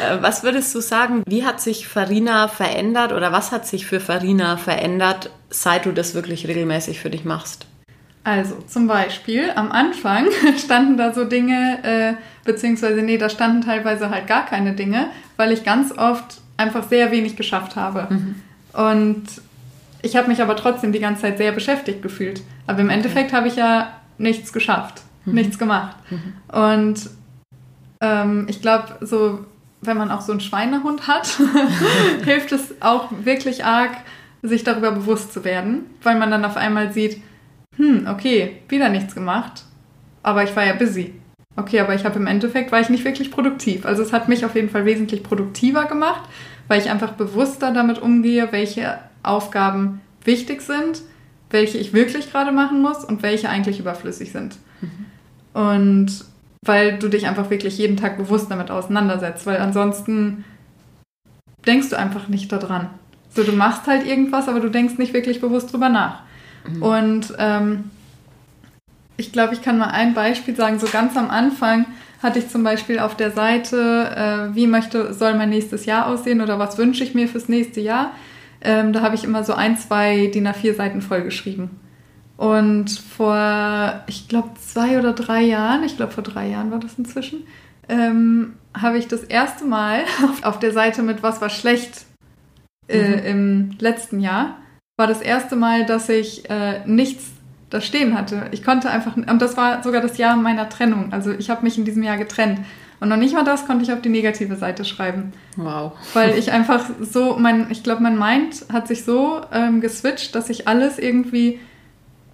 [0.03, 3.99] Äh, was würdest du sagen, wie hat sich Farina verändert oder was hat sich für
[3.99, 7.67] Farina verändert, seit du das wirklich regelmäßig für dich machst?
[8.23, 10.27] Also zum Beispiel am Anfang
[10.59, 15.07] standen da so Dinge, äh, beziehungsweise nee, da standen teilweise halt gar keine Dinge,
[15.39, 18.09] weil ich ganz oft einfach sehr wenig geschafft habe.
[18.11, 18.35] Mhm.
[18.73, 19.25] Und
[20.03, 22.43] ich habe mich aber trotzdem die ganze Zeit sehr beschäftigt gefühlt.
[22.67, 25.35] Aber im Endeffekt habe ich ja nichts geschafft, mhm.
[25.35, 25.97] nichts gemacht.
[26.11, 26.33] Mhm.
[26.53, 27.11] Und
[28.01, 29.45] ähm, ich glaube, so
[29.83, 31.39] wenn man auch so einen Schweinehund hat,
[32.25, 33.93] hilft es auch wirklich arg,
[34.43, 37.23] sich darüber bewusst zu werden, weil man dann auf einmal sieht,
[37.77, 39.65] hm, okay, wieder nichts gemacht,
[40.23, 41.15] aber ich war ja busy.
[41.57, 43.87] Okay, aber ich habe im Endeffekt, war ich nicht wirklich produktiv.
[43.87, 46.29] Also es hat mich auf jeden Fall wesentlich produktiver gemacht,
[46.69, 51.03] weil ich einfach bewusster damit umgehe, welche Aufgaben wichtig sind,
[51.51, 54.57] welche ich wirklich gerade machen muss und welche eigentlich überflüssig sind.
[54.81, 55.61] Mhm.
[55.61, 56.25] Und
[56.63, 60.45] weil du dich einfach wirklich jeden Tag bewusst damit auseinandersetzt, weil ansonsten
[61.67, 62.91] denkst du einfach nicht daran.
[63.31, 66.23] So, du machst halt irgendwas, aber du denkst nicht wirklich bewusst drüber nach.
[66.69, 66.83] Mhm.
[66.83, 67.91] Und ähm,
[69.17, 70.79] ich glaube, ich kann mal ein Beispiel sagen.
[70.79, 71.87] So ganz am Anfang
[72.23, 76.41] hatte ich zum Beispiel auf der Seite, äh, wie möchte, soll mein nächstes Jahr aussehen
[76.41, 78.13] oder was wünsche ich mir fürs nächste Jahr.
[78.61, 81.71] Ähm, da habe ich immer so ein, zwei DIN A4 Seiten vollgeschrieben.
[82.37, 86.99] Und vor, ich glaube, zwei oder drei Jahren, ich glaube, vor drei Jahren war das
[86.99, 87.47] inzwischen,
[87.89, 90.01] ähm, habe ich das erste Mal
[90.43, 92.05] auf der Seite mit Was war schlecht
[92.89, 93.25] äh, mhm.
[93.25, 94.59] im letzten Jahr
[94.97, 97.33] war das erste Mal, dass ich äh, nichts
[97.71, 98.49] da stehen hatte.
[98.53, 101.13] Ich konnte einfach, und das war sogar das Jahr meiner Trennung.
[101.13, 102.61] Also ich habe mich in diesem Jahr getrennt.
[102.99, 105.33] Und noch nicht mal das konnte ich auf die negative Seite schreiben.
[105.57, 105.93] Wow.
[106.15, 110.49] Weil ich einfach so, mein, ich glaube, mein Mind hat sich so ähm, geswitcht, dass
[110.51, 111.61] ich alles irgendwie,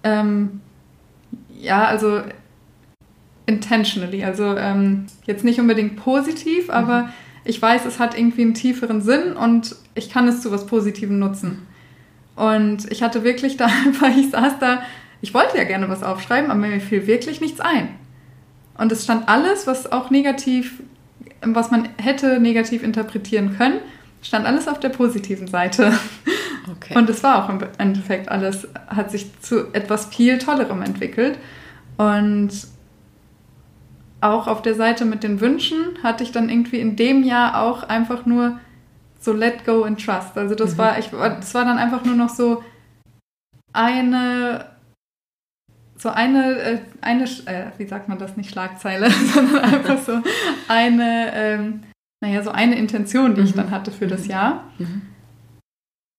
[0.03, 0.61] ähm,
[1.59, 2.21] ja, also
[3.45, 7.09] intentionally, also ähm, jetzt nicht unbedingt positiv, aber mhm.
[7.43, 11.19] ich weiß, es hat irgendwie einen tieferen Sinn und ich kann es zu was Positivem
[11.19, 11.67] nutzen.
[12.35, 14.81] Und ich hatte wirklich da einfach, ich saß da,
[15.21, 17.89] ich wollte ja gerne was aufschreiben, aber mir fiel wirklich nichts ein.
[18.77, 20.81] Und es stand alles, was auch negativ,
[21.41, 23.79] was man hätte negativ interpretieren können,
[24.21, 25.93] stand alles auf der positiven Seite.
[26.71, 26.97] Okay.
[26.97, 31.37] Und es war auch im Endeffekt alles, hat sich zu etwas viel Tollerem entwickelt.
[31.97, 32.51] Und
[34.21, 37.83] auch auf der Seite mit den Wünschen hatte ich dann irgendwie in dem Jahr auch
[37.83, 38.59] einfach nur
[39.19, 40.37] so let go and trust.
[40.37, 40.77] Also das mhm.
[40.77, 42.63] war, ich, das war dann einfach nur noch so
[43.73, 44.65] eine,
[46.03, 50.21] so eine, äh, eine äh, wie sagt man das, nicht Schlagzeile, sondern einfach so
[50.67, 51.83] eine, ähm,
[52.21, 53.47] naja, so eine Intention, die mhm.
[53.47, 54.65] ich dann hatte für das Jahr.
[54.77, 55.01] Mhm.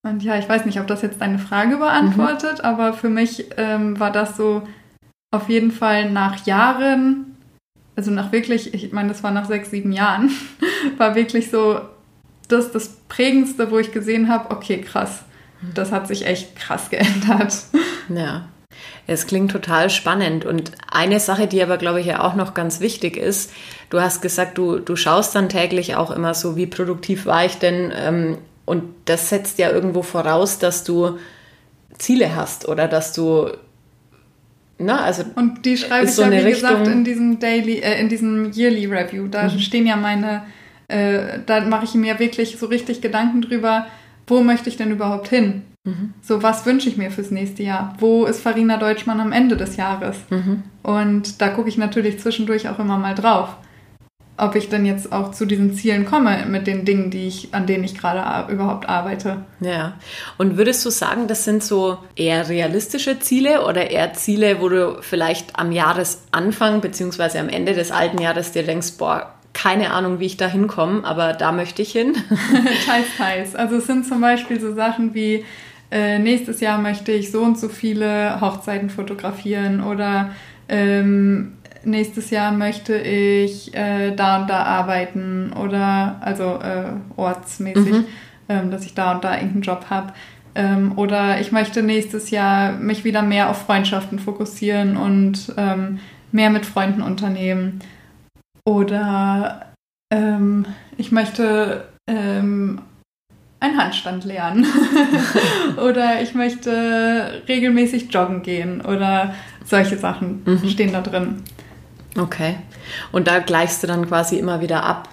[0.07, 2.65] Und ja, ich weiß nicht, ob das jetzt deine Frage beantwortet, mhm.
[2.65, 4.67] aber für mich ähm, war das so
[5.31, 7.37] auf jeden Fall nach Jahren,
[7.95, 10.31] also nach wirklich, ich meine, das war nach sechs, sieben Jahren,
[10.97, 11.81] war wirklich so
[12.49, 15.25] das, das Prägendste, wo ich gesehen habe, okay, krass,
[15.75, 17.55] das hat sich echt krass geändert.
[18.09, 18.49] Ja.
[19.07, 20.45] Es klingt total spannend.
[20.45, 23.53] Und eine Sache, die aber, glaube ich, ja auch noch ganz wichtig ist,
[23.91, 27.59] du hast gesagt, du, du schaust dann täglich auch immer so, wie produktiv war ich
[27.59, 31.19] denn ähm, und das setzt ja irgendwo voraus, dass du
[31.99, 33.51] Ziele hast oder dass du
[34.77, 38.01] na, also und die schreibe ich so ja, wie Richtung gesagt, in diesem Daily, äh,
[38.01, 39.29] in diesem Yearly Review.
[39.29, 39.59] Da mhm.
[39.61, 40.43] stehen ja meine,
[40.89, 43.87] äh, da mache ich mir wirklich so richtig Gedanken drüber,
[44.27, 45.63] wo möchte ich denn überhaupt hin?
[45.85, 46.15] Mhm.
[46.23, 47.95] So, was wünsche ich mir fürs nächste Jahr?
[47.99, 50.17] Wo ist Farina Deutschmann am Ende des Jahres?
[50.31, 50.63] Mhm.
[50.83, 53.57] Und da gucke ich natürlich zwischendurch auch immer mal drauf
[54.37, 57.67] ob ich dann jetzt auch zu diesen Zielen komme mit den Dingen, die ich, an
[57.67, 59.45] denen ich gerade überhaupt arbeite.
[59.61, 59.95] Ja.
[60.39, 64.99] Und würdest du sagen, das sind so eher realistische Ziele oder eher Ziele, wo du
[65.03, 67.39] vielleicht am Jahresanfang bzw.
[67.39, 71.33] am Ende des alten Jahres dir denkst, boah, keine Ahnung, wie ich da hinkomme, aber
[71.33, 72.17] da möchte ich hin?
[72.87, 73.55] teils, teils.
[73.55, 75.45] Also es sind zum Beispiel so Sachen wie,
[75.95, 80.31] äh, nächstes Jahr möchte ich so und so viele Hochzeiten fotografieren oder
[80.69, 81.53] ähm,
[81.85, 88.05] nächstes Jahr möchte ich äh, da und da arbeiten oder also äh, ortsmäßig, mhm.
[88.49, 90.13] ähm, dass ich da und da irgendeinen Job habe.
[90.57, 96.01] Ähm, oder ich möchte nächstes Jahr mich wieder mehr auf Freundschaften fokussieren und ähm,
[96.33, 97.79] mehr mit Freunden unternehmen.
[98.65, 99.67] Oder
[100.13, 102.81] ähm, ich möchte ähm,
[103.65, 104.67] einen Handstand lernen.
[105.77, 110.69] oder ich möchte regelmäßig joggen gehen oder solche Sachen mhm.
[110.69, 111.43] stehen da drin.
[112.17, 112.57] Okay.
[113.13, 115.09] Und da gleichst du dann quasi immer wieder ab,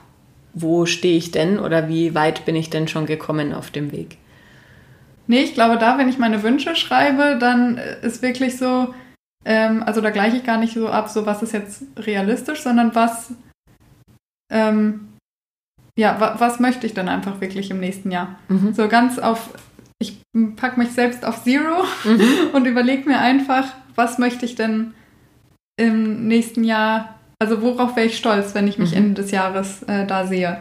[0.54, 4.18] wo stehe ich denn oder wie weit bin ich denn schon gekommen auf dem Weg?
[5.28, 8.94] Nee, ich glaube, da, wenn ich meine Wünsche schreibe, dann ist wirklich so,
[9.46, 12.94] ähm, also da gleiche ich gar nicht so ab, so was ist jetzt realistisch, sondern
[12.96, 13.34] was,
[14.52, 15.11] ähm,
[15.98, 18.36] ja, wa was möchte ich dann einfach wirklich im nächsten Jahr?
[18.48, 18.74] Mhm.
[18.74, 19.50] So ganz auf,
[20.00, 20.22] ich
[20.56, 22.22] packe mich selbst auf Zero mhm.
[22.54, 24.94] und überlege mir einfach, was möchte ich denn
[25.78, 28.98] im nächsten Jahr, also worauf wäre ich stolz, wenn ich mich mhm.
[28.98, 30.58] Ende des Jahres äh, da sehe?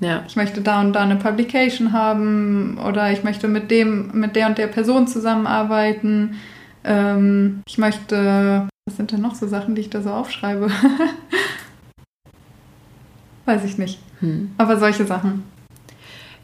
[0.00, 0.24] Ja.
[0.26, 4.48] Ich möchte da und da eine Publication haben oder ich möchte mit dem, mit der
[4.48, 6.36] und der Person zusammenarbeiten.
[6.84, 10.70] Ähm, ich möchte, was sind denn noch so Sachen, die ich da so aufschreibe?
[13.46, 13.98] Weiß ich nicht.
[14.20, 14.54] Hm.
[14.58, 15.44] Aber solche Sachen.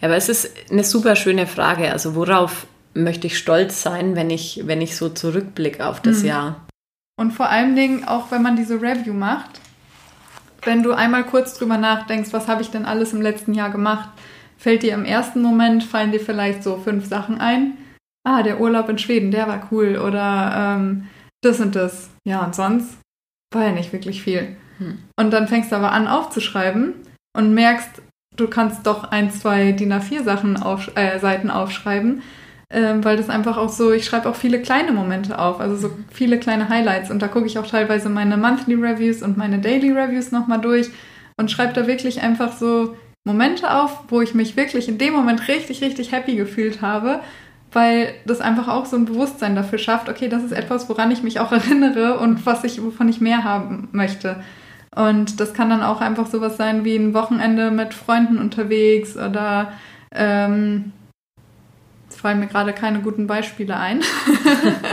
[0.00, 1.92] Ja, aber es ist eine super schöne Frage.
[1.92, 6.26] Also worauf möchte ich stolz sein, wenn ich, wenn ich so zurückblicke auf das hm.
[6.26, 6.66] Jahr?
[7.18, 9.60] Und vor allen Dingen, auch wenn man diese Review macht,
[10.62, 14.08] wenn du einmal kurz drüber nachdenkst, was habe ich denn alles im letzten Jahr gemacht,
[14.56, 17.76] fällt dir im ersten Moment, fallen dir vielleicht so fünf Sachen ein.
[18.24, 19.96] Ah, der Urlaub in Schweden, der war cool.
[19.96, 21.08] Oder ähm,
[21.42, 22.10] das und das.
[22.24, 22.98] Ja, und sonst
[23.52, 24.56] war ja nicht wirklich viel.
[24.78, 24.98] Hm.
[25.18, 26.94] Und dann fängst du aber an aufzuschreiben
[27.34, 28.02] und merkst,
[28.36, 32.22] du kannst doch ein, zwei DIN A4 Sachen auf, äh, Seiten aufschreiben
[32.72, 35.90] ähm, weil das einfach auch so, ich schreibe auch viele kleine Momente auf, also so
[36.10, 39.92] viele kleine Highlights und da gucke ich auch teilweise meine Monthly Reviews und meine Daily
[39.92, 40.88] Reviews nochmal durch
[41.36, 45.48] und schreibe da wirklich einfach so Momente auf, wo ich mich wirklich in dem Moment
[45.48, 47.20] richtig, richtig happy gefühlt habe,
[47.72, 51.22] weil das einfach auch so ein Bewusstsein dafür schafft, okay, das ist etwas, woran ich
[51.22, 54.42] mich auch erinnere und was ich, wovon ich mehr haben möchte.
[54.94, 59.72] Und das kann dann auch einfach sowas sein wie ein Wochenende mit Freunden unterwegs oder
[60.14, 60.92] ähm,
[62.22, 64.00] fallen mir gerade keine guten Beispiele ein.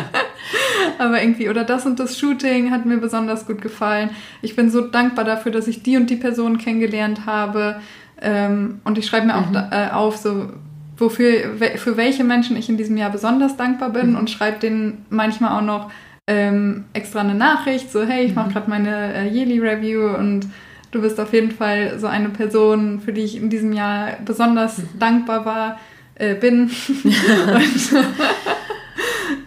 [0.98, 4.10] Aber irgendwie, oder das und das Shooting hat mir besonders gut gefallen.
[4.42, 7.80] Ich bin so dankbar dafür, dass ich die und die Person kennengelernt habe.
[8.22, 9.56] Ähm, und ich schreibe mir auch mhm.
[9.72, 10.50] äh, auf, so
[10.98, 14.18] wofür, für welche Menschen ich in diesem Jahr besonders dankbar bin mhm.
[14.18, 15.92] und schreibe denen manchmal auch noch
[16.30, 18.54] ähm, extra eine Nachricht, so hey, ich mache mhm.
[18.54, 20.48] gerade meine äh, Yearly Review und
[20.92, 24.78] du bist auf jeden Fall so eine Person, für die ich in diesem Jahr besonders
[24.78, 25.00] mhm.
[25.00, 25.80] dankbar war
[26.15, 26.70] äh, bin.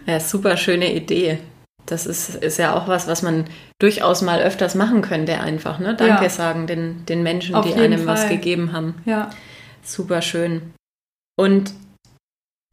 [0.05, 1.39] ja, super schöne Idee.
[1.85, 3.45] Das ist, ist ja auch was, was man
[3.79, 5.79] durchaus mal öfters machen könnte, einfach.
[5.79, 5.95] Ne?
[5.95, 6.29] Danke ja.
[6.29, 8.15] sagen den, den Menschen, Auf die einem Fall.
[8.15, 8.95] was gegeben haben.
[9.05, 9.29] Ja.
[9.83, 10.73] Super schön.
[11.37, 11.73] Und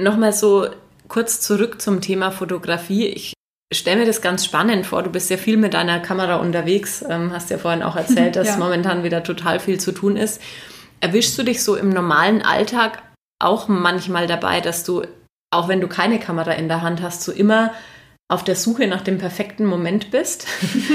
[0.01, 0.69] nochmal so
[1.07, 3.07] kurz zurück zum Thema Fotografie.
[3.07, 3.35] Ich
[3.73, 5.03] stelle mir das ganz spannend vor.
[5.03, 8.49] Du bist ja viel mit deiner Kamera unterwegs, ähm, hast ja vorhin auch erzählt, dass
[8.49, 8.57] ja.
[8.57, 10.41] momentan wieder total viel zu tun ist.
[11.01, 13.03] Erwischst du dich so im normalen Alltag
[13.39, 15.03] auch manchmal dabei, dass du,
[15.51, 17.73] auch wenn du keine Kamera in der Hand hast, so immer
[18.29, 20.47] auf der Suche nach dem perfekten Moment bist?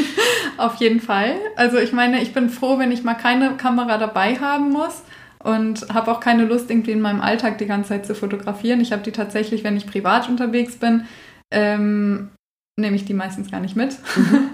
[0.58, 1.36] auf jeden Fall.
[1.56, 5.02] Also ich meine, ich bin froh, wenn ich mal keine Kamera dabei haben muss
[5.44, 8.80] und habe auch keine Lust, irgendwie in meinem Alltag die ganze Zeit zu fotografieren.
[8.80, 11.08] Ich habe die tatsächlich, wenn ich privat unterwegs bin,
[11.52, 12.30] ähm,
[12.78, 14.50] nehme ich die meistens gar nicht mit mhm.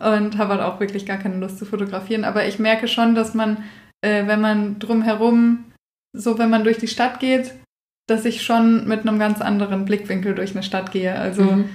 [0.00, 2.24] und habe halt auch wirklich gar keine Lust zu fotografieren.
[2.24, 3.64] Aber ich merke schon, dass man,
[4.02, 5.64] äh, wenn man drumherum,
[6.16, 7.54] so wenn man durch die Stadt geht,
[8.08, 11.14] dass ich schon mit einem ganz anderen Blickwinkel durch eine Stadt gehe.
[11.14, 11.68] Also mhm.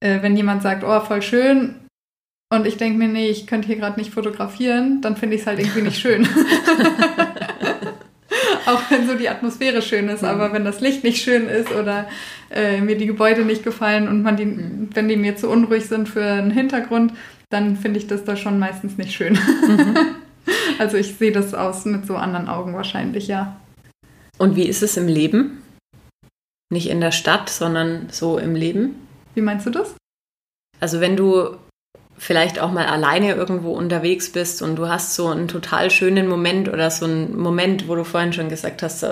[0.00, 1.74] äh, wenn jemand sagt, oh, voll schön,
[2.52, 5.46] und ich denke mir, nee, ich könnte hier gerade nicht fotografieren, dann finde ich es
[5.46, 6.26] halt irgendwie nicht schön.
[8.72, 10.28] auch wenn so die Atmosphäre schön ist, mhm.
[10.28, 12.08] aber wenn das Licht nicht schön ist oder
[12.50, 14.88] äh, mir die Gebäude nicht gefallen und man die, mhm.
[14.94, 17.12] wenn die mir zu unruhig sind für einen Hintergrund,
[17.48, 19.34] dann finde ich das da schon meistens nicht schön.
[19.34, 19.96] Mhm.
[20.78, 23.56] also ich sehe das aus mit so anderen Augen wahrscheinlich, ja.
[24.38, 25.62] Und wie ist es im Leben?
[26.72, 28.94] Nicht in der Stadt, sondern so im Leben?
[29.34, 29.94] Wie meinst du das?
[30.78, 31.56] Also wenn du
[32.20, 36.68] vielleicht auch mal alleine irgendwo unterwegs bist und du hast so einen total schönen Moment
[36.68, 39.02] oder so einen Moment, wo du vorhin schon gesagt hast,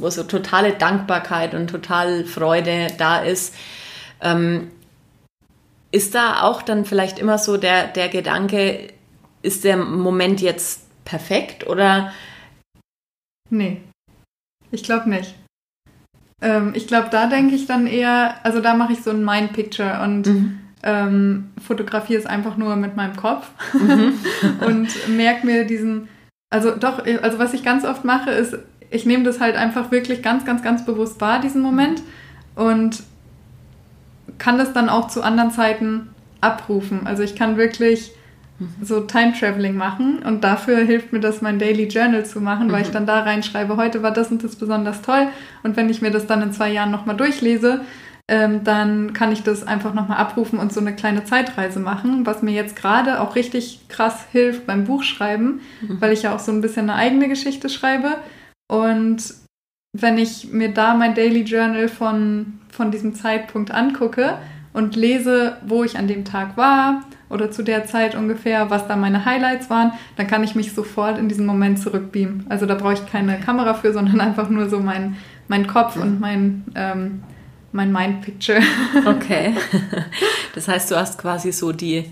[0.00, 3.52] wo so totale Dankbarkeit und total Freude da ist,
[4.20, 4.70] ähm,
[5.90, 8.92] ist da auch dann vielleicht immer so der, der Gedanke,
[9.42, 12.12] ist der Moment jetzt perfekt oder?
[13.50, 13.80] Nee,
[14.70, 15.34] ich glaube nicht.
[16.40, 20.00] Ähm, ich glaube, da denke ich dann eher, also da mache ich so ein Mind-Picture
[20.04, 24.14] und mhm ähm, fotografiere es einfach nur mit meinem Kopf mhm.
[24.66, 26.08] und merke mir diesen,
[26.50, 28.58] also doch, also was ich ganz oft mache, ist,
[28.90, 32.02] ich nehme das halt einfach wirklich ganz, ganz, ganz bewusst wahr, diesen Moment
[32.54, 33.02] und
[34.38, 37.06] kann das dann auch zu anderen Zeiten abrufen.
[37.06, 38.10] Also ich kann wirklich
[38.58, 38.74] mhm.
[38.82, 42.72] so Time Traveling machen und dafür hilft mir das, mein Daily Journal zu machen, mhm.
[42.72, 42.94] weil ich mhm.
[42.94, 45.28] dann da reinschreibe, heute war das und das besonders toll
[45.62, 47.82] und wenn ich mir das dann in zwei Jahren nochmal durchlese,
[48.32, 52.40] ähm, dann kann ich das einfach nochmal abrufen und so eine kleine Zeitreise machen, was
[52.40, 56.00] mir jetzt gerade auch richtig krass hilft beim Buchschreiben, mhm.
[56.00, 58.16] weil ich ja auch so ein bisschen eine eigene Geschichte schreibe.
[58.70, 59.34] Und
[59.92, 64.38] wenn ich mir da mein Daily Journal von, von diesem Zeitpunkt angucke
[64.72, 68.96] und lese, wo ich an dem Tag war oder zu der Zeit ungefähr, was da
[68.96, 72.46] meine Highlights waren, dann kann ich mich sofort in diesen Moment zurückbeamen.
[72.48, 75.16] Also da brauche ich keine Kamera für, sondern einfach nur so mein,
[75.48, 77.22] mein Kopf und mein, ähm,
[77.72, 78.60] mein Mind-Picture.
[79.06, 79.54] Okay.
[80.54, 82.04] Das heißt, du hast quasi so die,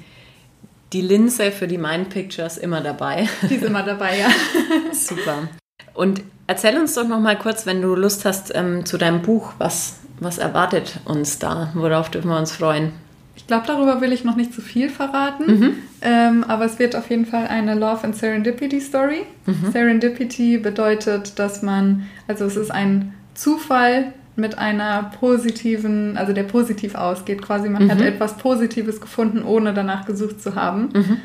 [0.93, 3.29] die Linse für die Mind-Pictures immer dabei.
[3.49, 4.29] Die ist immer dabei, ja.
[4.93, 5.49] Super.
[5.95, 9.53] Und erzähl uns doch noch mal kurz, wenn du Lust hast, ähm, zu deinem Buch.
[9.59, 11.71] Was, was erwartet uns da?
[11.75, 12.93] Worauf dürfen wir uns freuen?
[13.37, 15.73] Ich glaube, darüber will ich noch nicht zu viel verraten, mhm.
[16.03, 19.23] ähm, aber es wird auf jeden Fall eine Love and Serendipity Story.
[19.47, 19.73] Mhm.
[19.73, 26.95] Serendipity bedeutet, dass man, also es ist ein Zufall, mit einer positiven, also der positiv
[26.95, 27.69] ausgeht quasi.
[27.69, 27.91] Man mhm.
[27.91, 30.89] hat etwas Positives gefunden, ohne danach gesucht zu haben.
[30.93, 31.17] Mhm.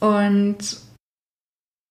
[0.00, 0.80] Und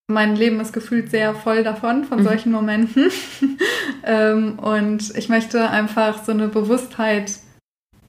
[0.07, 2.23] mein Leben ist gefühlt sehr voll davon, von mhm.
[2.23, 3.09] solchen Momenten.
[4.03, 7.39] ähm, und ich möchte einfach so eine Bewusstheit,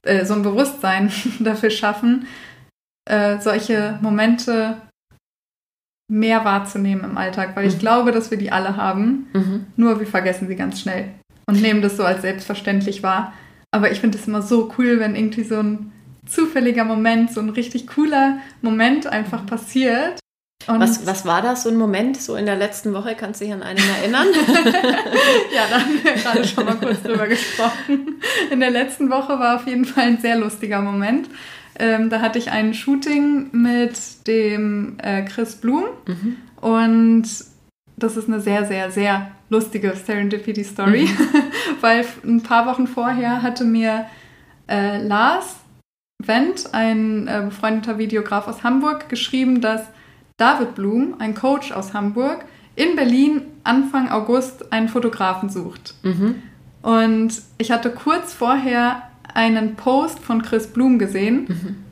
[0.03, 2.27] äh, so ein Bewusstsein dafür schaffen,
[3.05, 4.81] äh, solche Momente
[6.07, 7.79] mehr wahrzunehmen im Alltag, weil ich mhm.
[7.79, 9.65] glaube, dass wir die alle haben, mhm.
[9.75, 13.33] nur wir vergessen sie ganz schnell und nehmen das so als selbstverständlich wahr.
[13.71, 15.91] Aber ich finde es immer so cool, wenn irgendwie so ein
[16.25, 20.19] zufälliger Moment, so ein richtig cooler Moment einfach passiert.
[20.67, 23.15] Was, was war das, so ein Moment, so in der letzten Woche?
[23.15, 24.27] Kannst du dich an einen erinnern?
[25.53, 28.19] ja, da haben wir gerade schon mal kurz drüber gesprochen.
[28.49, 31.29] In der letzten Woche war auf jeden Fall ein sehr lustiger Moment.
[31.77, 36.37] Ähm, da hatte ich ein Shooting mit dem äh, Chris Blum mhm.
[36.61, 37.27] und
[37.97, 41.43] das ist eine sehr, sehr, sehr lustige Serendipity-Story, mhm.
[41.81, 44.05] weil ein paar Wochen vorher hatte mir
[44.67, 45.57] äh, Lars
[46.17, 49.81] Wendt, ein äh, befreundeter Videograf aus Hamburg, geschrieben, dass
[50.37, 55.95] David Blum, ein Coach aus Hamburg, in Berlin Anfang August einen Fotografen sucht.
[56.03, 56.41] Mhm.
[56.81, 59.03] Und ich hatte kurz vorher
[59.33, 61.45] einen Post von Chris Blum gesehen.
[61.47, 61.84] Mhm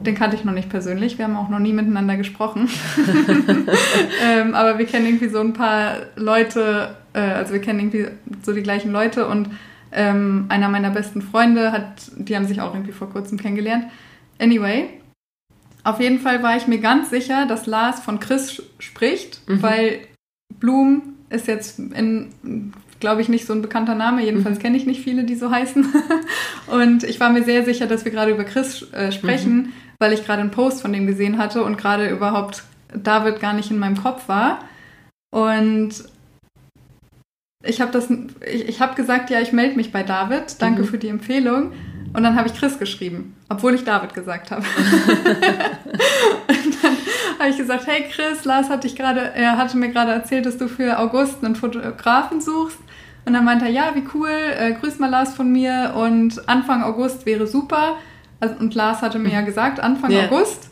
[0.00, 1.18] den kannte ich noch nicht persönlich.
[1.18, 2.68] Wir haben auch noch nie miteinander gesprochen.
[4.24, 8.06] ähm, aber wir kennen irgendwie so ein paar Leute, äh, also wir kennen irgendwie
[8.42, 9.50] so die gleichen Leute und
[9.92, 13.86] ähm, einer meiner besten Freunde hat, die haben sich auch irgendwie vor kurzem kennengelernt.
[14.38, 14.88] Anyway,
[15.84, 19.62] auf jeden Fall war ich mir ganz sicher, dass Lars von Chris spricht, mhm.
[19.62, 20.00] weil
[20.58, 24.24] Blum ist jetzt in, glaube ich, nicht so ein bekannter Name.
[24.24, 24.62] Jedenfalls mhm.
[24.62, 25.86] kenne ich nicht viele, die so heißen.
[26.68, 30.12] und ich war mir sehr sicher, dass wir gerade über Chris äh, sprechen, mhm weil
[30.12, 33.78] ich gerade einen Post von dem gesehen hatte und gerade überhaupt David gar nicht in
[33.78, 34.58] meinem Kopf war.
[35.30, 35.90] Und
[37.62, 38.10] ich habe das,
[38.50, 40.60] ich, ich habe gesagt, ja, ich melde mich bei David.
[40.60, 40.86] Danke mhm.
[40.86, 41.72] für die Empfehlung.
[42.12, 44.62] Und dann habe ich Chris geschrieben, obwohl ich David gesagt habe.
[46.48, 46.96] und dann
[47.38, 50.58] habe ich gesagt, hey Chris, Lars hatte ich gerade, er hatte mir gerade erzählt, dass
[50.58, 52.78] du für August einen Fotografen suchst.
[53.26, 56.82] Und dann meinte er, ja, wie cool, äh, grüß mal Lars von mir und Anfang
[56.82, 57.96] August wäre super.
[58.40, 60.26] Also, und Lars hatte mir ja gesagt, Anfang yeah.
[60.26, 60.70] August.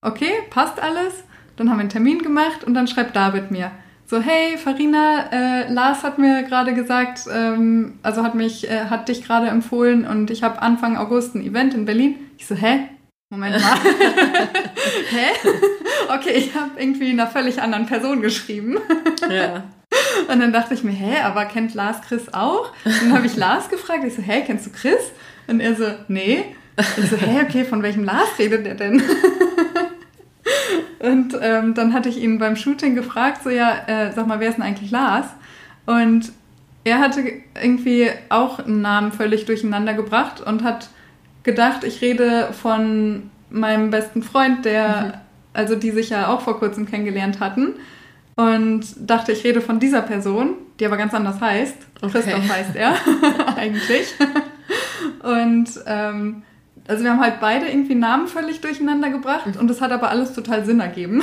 [0.00, 1.24] Okay, passt alles.
[1.56, 3.70] Dann haben wir einen Termin gemacht und dann schreibt David mir
[4.08, 9.08] so, hey Farina, äh, Lars hat mir gerade gesagt, ähm, also hat mich, äh, hat
[9.08, 12.14] dich gerade empfohlen und ich habe Anfang August ein Event in Berlin.
[12.38, 12.88] Ich so, hä?
[13.30, 13.76] Moment mal.
[15.10, 15.48] hä?
[16.14, 18.78] Okay, ich habe irgendwie einer völlig anderen Person geschrieben.
[19.28, 19.64] ja.
[20.28, 22.72] Und dann dachte ich mir, hä, aber kennt Lars Chris auch?
[22.84, 25.10] Und dann habe ich Lars gefragt, ich so, hä, kennst du Chris?
[25.48, 26.44] Und er so, nee.
[26.78, 29.02] Ich so, hä, okay, von welchem Lars redet der denn?
[30.98, 34.48] Und ähm, dann hatte ich ihn beim Shooting gefragt, so ja, äh, sag mal, wer
[34.48, 35.26] ist denn eigentlich Lars?
[35.84, 36.32] Und
[36.84, 37.22] er hatte
[37.60, 40.88] irgendwie auch einen Namen völlig durcheinander gebracht und hat
[41.42, 45.12] gedacht, ich rede von meinem besten Freund, der, mhm.
[45.52, 47.74] also die sich ja auch vor kurzem kennengelernt hatten.
[48.36, 51.76] Und dachte, ich rede von dieser Person, die aber ganz anders heißt.
[52.02, 52.12] Okay.
[52.12, 52.94] Christoph heißt er
[53.56, 54.14] eigentlich.
[55.22, 56.42] Und ähm,
[56.88, 59.60] also wir haben halt beide irgendwie Namen völlig durcheinander gebracht mhm.
[59.60, 61.22] und es hat aber alles total Sinn ergeben.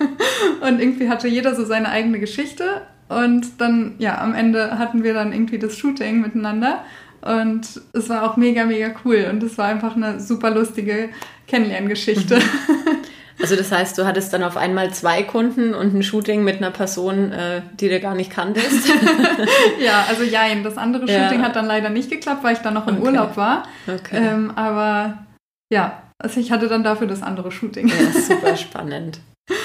[0.60, 5.14] und irgendwie hatte jeder so seine eigene Geschichte und dann, ja, am Ende hatten wir
[5.14, 6.84] dann irgendwie das Shooting miteinander
[7.20, 11.10] und es war auch mega, mega cool und es war einfach eine super lustige
[11.46, 12.36] Kennenlerngeschichte.
[12.36, 12.40] Mhm.
[13.44, 16.70] Also das heißt, du hattest dann auf einmal zwei Kunden und ein Shooting mit einer
[16.70, 18.88] Person, äh, die du gar nicht kanntest.
[19.84, 20.64] ja, also jein.
[20.64, 21.44] Das andere Shooting ja.
[21.44, 23.04] hat dann leider nicht geklappt, weil ich dann noch im okay.
[23.04, 23.64] Urlaub war.
[23.86, 24.16] Okay.
[24.16, 25.26] Ähm, aber
[25.70, 27.88] ja, also ich hatte dann dafür das andere Shooting.
[27.88, 29.20] Ja, super spannend.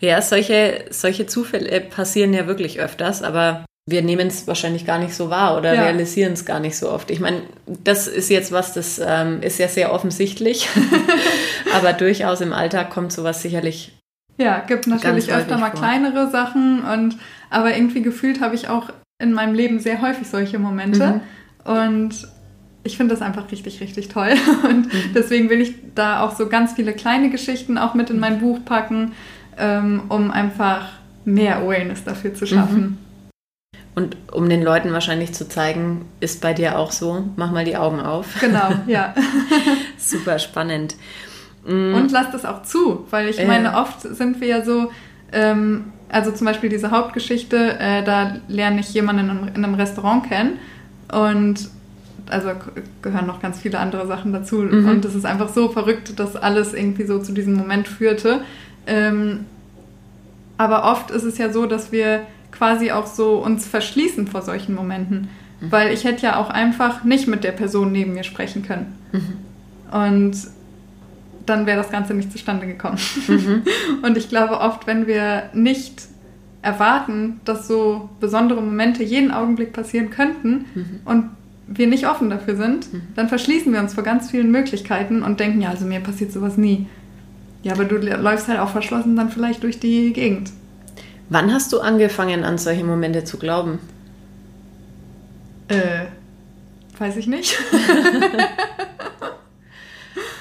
[0.00, 5.14] Ja, solche, solche Zufälle passieren ja wirklich öfters, aber wir nehmen es wahrscheinlich gar nicht
[5.14, 5.82] so wahr oder ja.
[5.82, 7.10] realisieren es gar nicht so oft.
[7.10, 10.68] Ich meine, das ist jetzt was, das ähm, ist ja sehr offensichtlich,
[11.74, 13.98] aber durchaus im Alltag kommt sowas sicherlich.
[14.38, 15.80] Ja, gibt natürlich öfter mal vor.
[15.80, 17.16] kleinere Sachen und
[17.50, 21.20] aber irgendwie gefühlt habe ich auch in meinem Leben sehr häufig solche Momente
[21.64, 21.72] mhm.
[21.72, 22.28] und
[22.84, 24.34] ich finde das einfach richtig, richtig toll
[24.68, 25.12] und mhm.
[25.14, 28.60] deswegen will ich da auch so ganz viele kleine Geschichten auch mit in mein Buch
[28.64, 29.12] packen,
[29.58, 30.88] ähm, um einfach
[31.24, 32.80] mehr Awareness dafür zu schaffen.
[32.80, 32.98] Mhm.
[33.94, 37.76] Und um den Leuten wahrscheinlich zu zeigen, ist bei dir auch so, mach mal die
[37.76, 38.40] Augen auf.
[38.40, 39.14] Genau, ja.
[39.98, 40.96] Super spannend.
[41.66, 41.94] Mm.
[41.94, 43.46] Und lass das auch zu, weil ich äh.
[43.46, 44.90] meine, oft sind wir ja so,
[45.30, 49.74] ähm, also zum Beispiel diese Hauptgeschichte, äh, da lerne ich jemanden in einem, in einem,
[49.74, 50.58] Restaurant kennen
[51.12, 51.68] und
[52.28, 52.50] also
[53.02, 54.56] gehören noch ganz viele andere Sachen dazu.
[54.56, 54.88] Mhm.
[54.88, 58.40] Und es ist einfach so verrückt, dass alles irgendwie so zu diesem Moment führte.
[58.86, 59.46] Ähm,
[60.56, 62.22] aber oft ist es ja so, dass wir
[62.52, 65.28] quasi auch so uns verschließen vor solchen Momenten.
[65.60, 65.72] Mhm.
[65.72, 68.94] Weil ich hätte ja auch einfach nicht mit der Person neben mir sprechen können.
[69.12, 69.96] Mhm.
[69.96, 70.36] Und
[71.46, 72.98] dann wäre das Ganze nicht zustande gekommen.
[73.26, 73.62] Mhm.
[74.02, 76.02] Und ich glaube oft, wenn wir nicht
[76.62, 81.00] erwarten, dass so besondere Momente jeden Augenblick passieren könnten mhm.
[81.04, 81.24] und
[81.66, 83.02] wir nicht offen dafür sind, mhm.
[83.16, 86.56] dann verschließen wir uns vor ganz vielen Möglichkeiten und denken, ja, also mir passiert sowas
[86.56, 86.86] nie.
[87.64, 90.50] Ja, aber du läufst halt auch verschlossen dann vielleicht durch die Gegend.
[91.32, 93.78] Wann hast du angefangen, an solche Momente zu glauben?
[95.68, 96.04] Äh,
[96.98, 97.58] weiß ich nicht.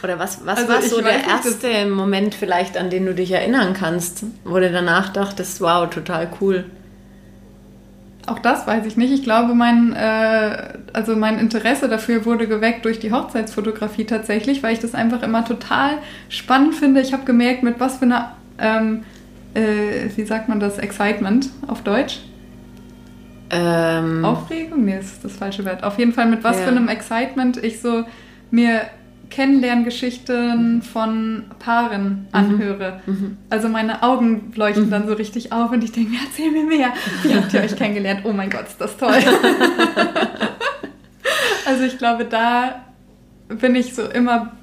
[0.04, 3.32] Oder was, was also war so der erste nicht, Moment vielleicht, an den du dich
[3.32, 6.66] erinnern kannst, wo du danach dachtest, wow, total cool?
[8.28, 9.14] Auch das weiß ich nicht.
[9.14, 14.74] Ich glaube, mein, äh, also mein Interesse dafür wurde geweckt durch die Hochzeitsfotografie tatsächlich, weil
[14.74, 17.00] ich das einfach immer total spannend finde.
[17.00, 19.06] Ich habe gemerkt, mit was für einer ähm,
[19.54, 22.20] äh, wie sagt man das, Excitement auf Deutsch?
[23.50, 24.86] Ähm, Aufregung?
[24.86, 25.84] Nee, das ist das falsche Wort.
[25.84, 26.64] Auf jeden Fall mit was ja.
[26.64, 28.06] für einem Excitement ich so
[28.50, 28.84] mir
[29.30, 32.28] Kennenlerngeschichten von Paaren mhm.
[32.32, 33.02] anhöre.
[33.06, 33.38] Mhm.
[33.50, 34.92] Also meine Augen leuchten mhm.
[34.92, 36.94] dann so richtig auf und ich denke mir, erzähl mir mehr.
[37.24, 38.22] Wie habt ihr euch kennengelernt?
[38.24, 39.12] Oh mein Gott, ist das toll.
[41.66, 42.86] also ich glaube, da
[43.50, 44.54] bin ich so immer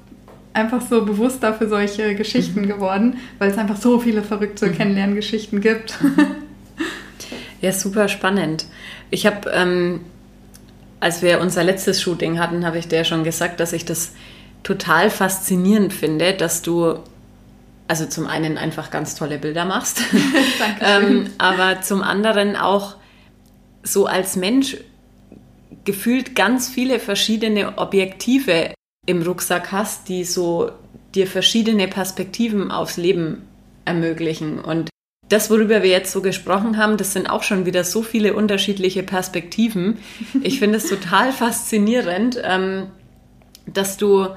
[0.53, 2.67] einfach so bewusster für solche Geschichten mhm.
[2.67, 4.75] geworden, weil es einfach so viele verrückte mhm.
[4.75, 5.97] Kennenlerngeschichten gibt.
[7.61, 8.65] ja, super spannend.
[9.09, 10.01] Ich habe, ähm,
[10.99, 14.13] als wir unser letztes Shooting hatten, habe ich dir schon gesagt, dass ich das
[14.63, 16.99] total faszinierend finde, dass du
[17.87, 20.01] also zum einen einfach ganz tolle Bilder machst,
[20.81, 22.97] ähm, aber zum anderen auch
[23.81, 24.77] so als Mensch
[25.85, 28.73] gefühlt ganz viele verschiedene Objektive
[29.09, 30.71] im Rucksack hast, die so
[31.15, 33.47] dir verschiedene Perspektiven aufs Leben
[33.85, 34.59] ermöglichen.
[34.59, 34.89] Und
[35.27, 39.03] das, worüber wir jetzt so gesprochen haben, das sind auch schon wieder so viele unterschiedliche
[39.03, 39.97] Perspektiven.
[40.43, 42.39] Ich finde es total faszinierend.
[42.43, 42.87] Ähm,
[43.73, 44.27] dass du,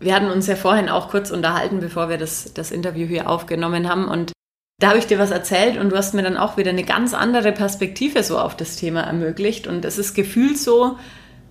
[0.00, 3.88] wir hatten uns ja vorhin auch kurz unterhalten, bevor wir das, das Interview hier aufgenommen
[3.88, 4.32] haben und
[4.80, 7.12] da habe ich dir was erzählt und du hast mir dann auch wieder eine ganz
[7.12, 10.98] andere Perspektive so auf das Thema ermöglicht und es ist gefühlt so,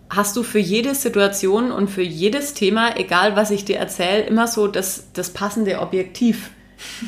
[0.09, 4.47] hast du für jede Situation und für jedes Thema, egal was ich dir erzähle, immer
[4.47, 6.51] so das, das passende Objektiv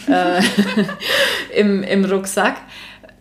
[0.07, 0.41] äh,
[1.55, 2.57] im, im Rucksack.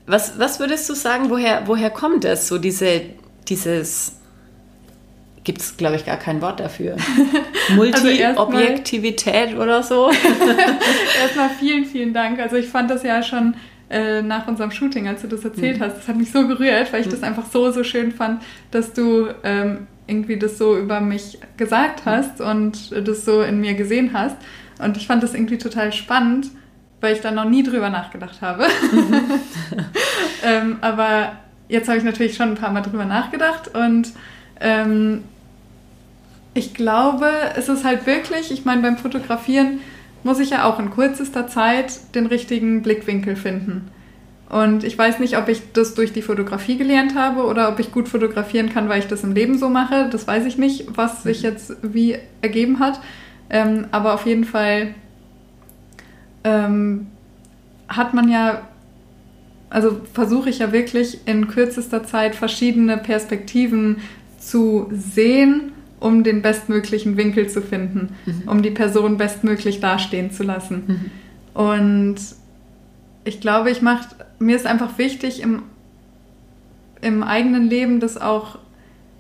[0.07, 3.03] Was, was würdest du sagen, woher, woher kommt das, so diese,
[3.49, 4.17] dieses,
[5.45, 6.97] gibt es, glaube ich, gar kein Wort dafür.
[7.77, 10.11] Multi-Objektivität also oder so.
[11.23, 12.41] erstmal vielen, vielen Dank.
[12.41, 13.55] Also ich fand das ja schon
[13.91, 15.85] äh, nach unserem Shooting, als du das erzählt mhm.
[15.85, 17.13] hast, das hat mich so gerührt, weil ich mhm.
[17.13, 22.03] das einfach so, so schön fand, dass du ähm, irgendwie das so über mich gesagt
[22.05, 24.37] hast und das so in mir gesehen hast.
[24.79, 26.49] Und ich fand das irgendwie total spannend,
[27.01, 28.67] weil ich da noch nie drüber nachgedacht habe.
[30.43, 31.33] Ähm, aber
[31.69, 34.13] jetzt habe ich natürlich schon ein paar Mal drüber nachgedacht und
[34.61, 35.25] ähm,
[36.55, 39.81] ich glaube, es ist halt wirklich, ich meine, beim Fotografieren
[40.25, 43.91] muss ich ja auch in kürzester Zeit den richtigen Blickwinkel finden.
[44.49, 47.93] Und ich weiß nicht, ob ich das durch die Fotografie gelernt habe oder ob ich
[47.93, 50.09] gut fotografieren kann, weil ich das im Leben so mache.
[50.11, 52.99] Das weiß ich nicht, was sich jetzt wie ergeben hat.
[53.51, 54.95] Ähm, aber auf jeden Fall
[56.45, 57.09] ähm,
[57.89, 58.63] hat man ja,
[59.69, 63.99] also versuche ich ja wirklich in kürzester Zeit verschiedene Perspektiven
[64.39, 68.43] zu sehen, um den bestmöglichen Winkel zu finden, mhm.
[68.47, 70.83] um die Person bestmöglich dastehen zu lassen.
[70.87, 71.11] Mhm.
[71.61, 72.17] Und
[73.25, 75.63] ich glaube, ich mache, mir ist einfach wichtig, im,
[77.01, 78.59] im eigenen Leben das auch,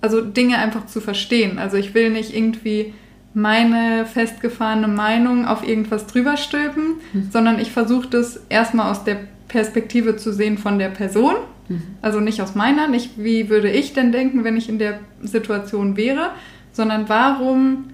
[0.00, 1.58] also Dinge einfach zu verstehen.
[1.58, 2.94] Also ich will nicht irgendwie
[3.34, 7.28] meine festgefahrene Meinung auf irgendwas drüber stülpen, mhm.
[7.30, 9.18] sondern ich versuche das erstmal aus der
[9.48, 11.34] Perspektive zu sehen von der Person.
[11.68, 11.82] Mhm.
[12.02, 15.96] Also nicht aus meiner, nicht wie würde ich denn denken, wenn ich in der Situation
[15.96, 16.30] wäre,
[16.72, 17.90] sondern warum,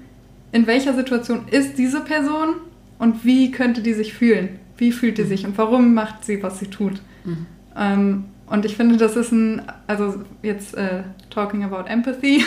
[0.52, 2.56] in welcher Situation ist diese Person
[2.98, 4.60] und wie könnte die sich fühlen?
[4.76, 5.28] Wie fühlt die mhm.
[5.28, 7.00] sich und warum macht sie, was sie tut?
[7.24, 7.46] Mhm.
[7.76, 12.44] Ähm, und ich finde, das ist ein, also jetzt äh, talking about empathy,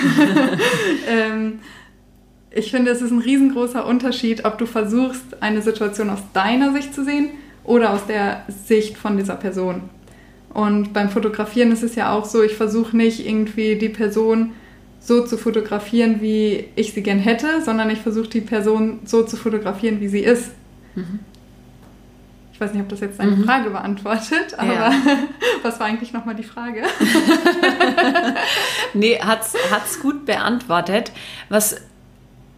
[1.09, 1.59] ähm,
[2.51, 6.93] ich finde, es ist ein riesengroßer Unterschied, ob du versuchst, eine Situation aus deiner Sicht
[6.93, 7.29] zu sehen
[7.63, 9.81] oder aus der Sicht von dieser Person.
[10.53, 14.53] Und beim Fotografieren ist es ja auch so, ich versuche nicht irgendwie die Person
[15.07, 19.37] so zu fotografieren, wie ich sie gern hätte, sondern ich versuche die Person so zu
[19.37, 20.51] fotografieren, wie sie ist.
[20.95, 21.19] Mhm.
[22.51, 23.45] Ich weiß nicht, ob das jetzt deine mhm.
[23.45, 24.93] Frage beantwortet, aber ja.
[25.63, 26.81] was war eigentlich nochmal die Frage?
[28.93, 29.45] nee, hat
[29.85, 31.11] es gut beantwortet.
[31.49, 31.77] Was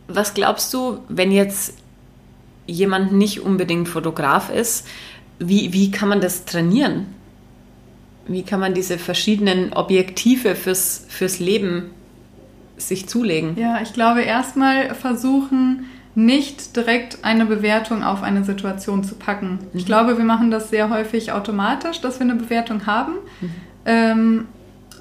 [0.09, 1.75] was glaubst du, wenn jetzt
[2.65, 4.85] jemand nicht unbedingt Fotograf ist,
[5.37, 7.05] wie, wie kann man das trainieren?
[8.27, 11.91] Wie kann man diese verschiedenen Objektive fürs, fürs Leben
[12.79, 13.57] sich zulegen?
[13.57, 19.59] Ja, ich glaube, erstmal versuchen, nicht direkt eine Bewertung auf eine Situation zu packen.
[19.73, 19.87] Ich mhm.
[19.87, 23.13] glaube, wir machen das sehr häufig automatisch, dass wir eine Bewertung haben.
[23.41, 23.51] Mhm.
[23.85, 24.47] Ähm,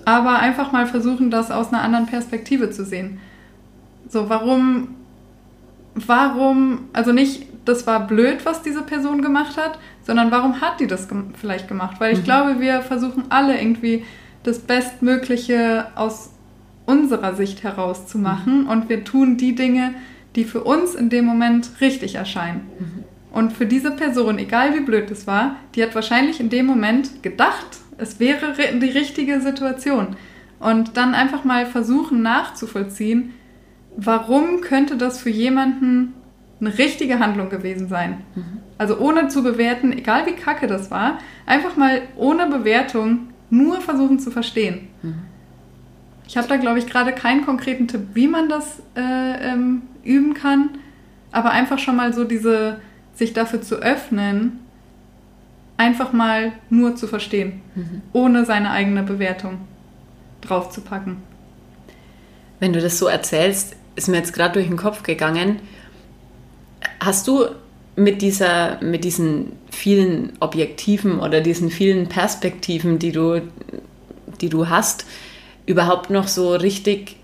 [0.05, 3.21] aber einfach mal versuchen, das aus einer anderen Perspektive zu sehen.
[4.09, 4.89] So, warum
[6.07, 10.87] warum, also nicht, das war blöd, was diese Person gemacht hat, sondern warum hat die
[10.87, 11.09] das
[11.39, 11.97] vielleicht gemacht?
[11.99, 12.25] Weil ich mhm.
[12.25, 14.05] glaube, wir versuchen alle irgendwie
[14.43, 16.31] das Bestmögliche aus
[16.89, 18.69] unserer Sicht herauszumachen mhm.
[18.69, 19.95] und wir tun die Dinge,
[20.35, 22.63] die für uns in dem Moment richtig erscheinen.
[22.79, 23.05] Mhm.
[23.31, 27.23] Und für diese Person, egal wie blöd es war, die hat wahrscheinlich in dem Moment
[27.23, 27.67] gedacht,
[27.99, 30.17] es wäre die richtige Situation.
[30.61, 33.35] Und dann einfach mal versuchen nachzuvollziehen,
[33.97, 36.15] warum könnte das für jemanden
[36.61, 38.23] eine richtige Handlung gewesen sein?
[38.35, 38.45] Mhm.
[38.79, 44.19] Also ohne zu bewerten, egal wie kacke das war, einfach mal ohne Bewertung nur versuchen
[44.19, 44.89] zu verstehen.
[45.03, 45.15] Mhm.
[46.29, 50.35] Ich habe da, glaube ich, gerade keinen konkreten Tipp, wie man das äh, ähm, üben
[50.35, 50.79] kann,
[51.33, 52.81] aber einfach schon mal so diese,
[53.15, 54.61] sich dafür zu öffnen,
[55.79, 58.03] einfach mal nur zu verstehen, mhm.
[58.13, 59.61] ohne seine eigene Bewertung
[60.43, 61.17] draufzupacken.
[62.61, 65.61] Wenn du das so erzählst, ist mir jetzt gerade durch den Kopf gegangen.
[67.01, 67.47] Hast du
[67.97, 73.43] mit, dieser, mit diesen vielen Objektiven oder diesen vielen Perspektiven, die du,
[74.41, 75.07] die du hast,
[75.69, 77.17] überhaupt noch so richtig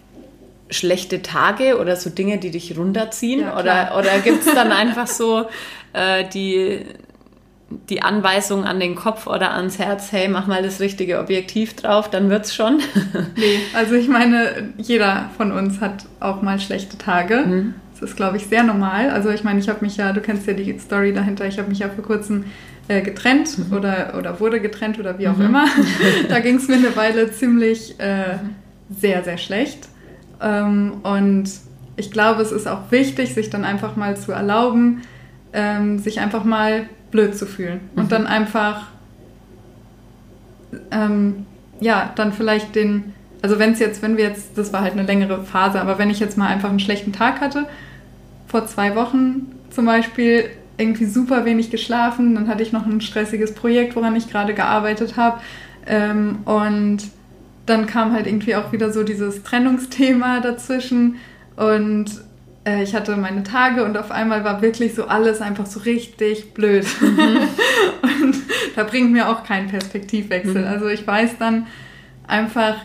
[0.71, 3.41] schlechte Tage oder so Dinge, die dich runterziehen?
[3.41, 5.47] Ja, oder oder gibt es dann einfach so
[5.95, 6.81] äh, die,
[7.89, 12.11] die Anweisung an den Kopf oder ans Herz, hey, mach mal das richtige Objektiv drauf,
[12.11, 12.83] dann wird's schon.
[13.37, 17.45] nee, also ich meine, jeder von uns hat auch mal schlechte Tage.
[17.47, 17.75] Mhm.
[17.95, 19.09] Das ist, glaube ich, sehr normal.
[19.09, 21.69] Also ich meine, ich habe mich ja, du kennst ja die Story dahinter, ich habe
[21.69, 22.45] mich ja vor kurzem
[22.89, 23.77] äh, getrennt mhm.
[23.77, 25.47] oder, oder wurde getrennt oder wie auch mhm.
[25.47, 25.65] immer.
[26.29, 28.39] da ging es mir eine Weile ziemlich äh,
[28.91, 29.89] sehr, sehr schlecht.
[30.41, 31.51] Ähm, und
[31.97, 35.03] ich glaube, es ist auch wichtig, sich dann einfach mal zu erlauben,
[35.53, 37.81] ähm, sich einfach mal blöd zu fühlen.
[37.95, 38.03] Mhm.
[38.03, 38.89] Und dann einfach,
[40.91, 41.47] ähm,
[41.81, 45.05] ja, dann vielleicht den, also wenn es jetzt, wenn wir jetzt, das war halt eine
[45.05, 47.67] längere Phase, aber wenn ich jetzt mal einfach einen schlechten Tag hatte,
[48.47, 53.55] vor zwei Wochen zum Beispiel irgendwie super wenig geschlafen, dann hatte ich noch ein stressiges
[53.55, 55.41] Projekt, woran ich gerade gearbeitet habe
[55.87, 56.99] ähm, und
[57.67, 61.17] dann kam halt irgendwie auch wieder so dieses Trennungsthema dazwischen
[61.57, 62.07] und
[62.65, 66.55] äh, ich hatte meine Tage und auf einmal war wirklich so alles einfach so richtig
[66.55, 66.87] blöd.
[67.01, 67.39] Mhm.
[68.23, 68.37] und
[68.77, 70.63] da bringt mir auch kein Perspektivwechsel.
[70.63, 70.69] Mhm.
[70.69, 71.67] Also ich weiß dann
[72.27, 72.77] einfach,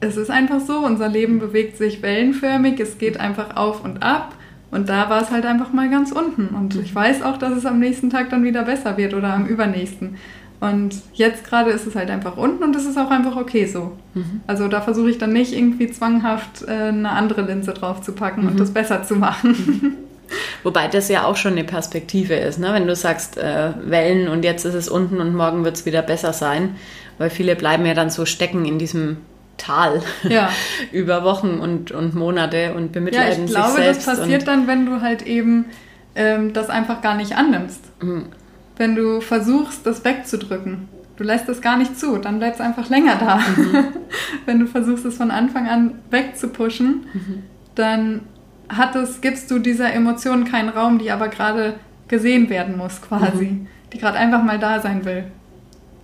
[0.00, 4.34] es ist einfach so, unser Leben bewegt sich wellenförmig, es geht einfach auf und ab.
[4.74, 6.48] Und da war es halt einfach mal ganz unten.
[6.48, 9.46] Und ich weiß auch, dass es am nächsten Tag dann wieder besser wird oder am
[9.46, 10.16] übernächsten.
[10.58, 13.92] Und jetzt gerade ist es halt einfach unten und es ist auch einfach okay so.
[14.14, 14.40] Mhm.
[14.48, 18.42] Also da versuche ich dann nicht irgendwie zwanghaft äh, eine andere Linse drauf zu packen
[18.42, 18.48] mhm.
[18.48, 19.50] und das besser zu machen.
[19.50, 19.96] Mhm.
[20.64, 22.72] Wobei das ja auch schon eine Perspektive ist, ne?
[22.72, 26.02] wenn du sagst, äh, Wellen und jetzt ist es unten und morgen wird es wieder
[26.02, 26.76] besser sein.
[27.18, 29.18] Weil viele bleiben ja dann so stecken in diesem
[29.56, 30.50] Tal ja.
[30.92, 35.00] über Wochen und, und Monate und bemitleiden ja, ich glaube, das passiert dann, wenn du
[35.00, 35.66] halt eben
[36.14, 37.80] ähm, das einfach gar nicht annimmst.
[38.02, 38.26] Mhm
[38.76, 40.88] wenn du versuchst, das wegzudrücken.
[41.16, 43.36] Du lässt es gar nicht zu, dann bleibt es einfach länger da.
[43.36, 43.86] Mhm.
[44.46, 47.42] wenn du versuchst, es von Anfang an wegzupushen, mhm.
[47.74, 48.20] dann
[48.68, 51.74] hat es, gibst du dieser Emotion keinen Raum, die aber gerade
[52.08, 53.44] gesehen werden muss, quasi.
[53.44, 53.66] Mhm.
[53.92, 55.24] Die gerade einfach mal da sein will.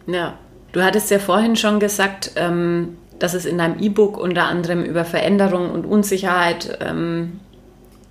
[0.07, 0.35] Ja,
[0.73, 5.05] du hattest ja vorhin schon gesagt, ähm, dass es in deinem E-Book unter anderem über
[5.05, 7.39] Veränderung und Unsicherheit, ähm,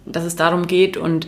[0.05, 1.27] dass es darum geht und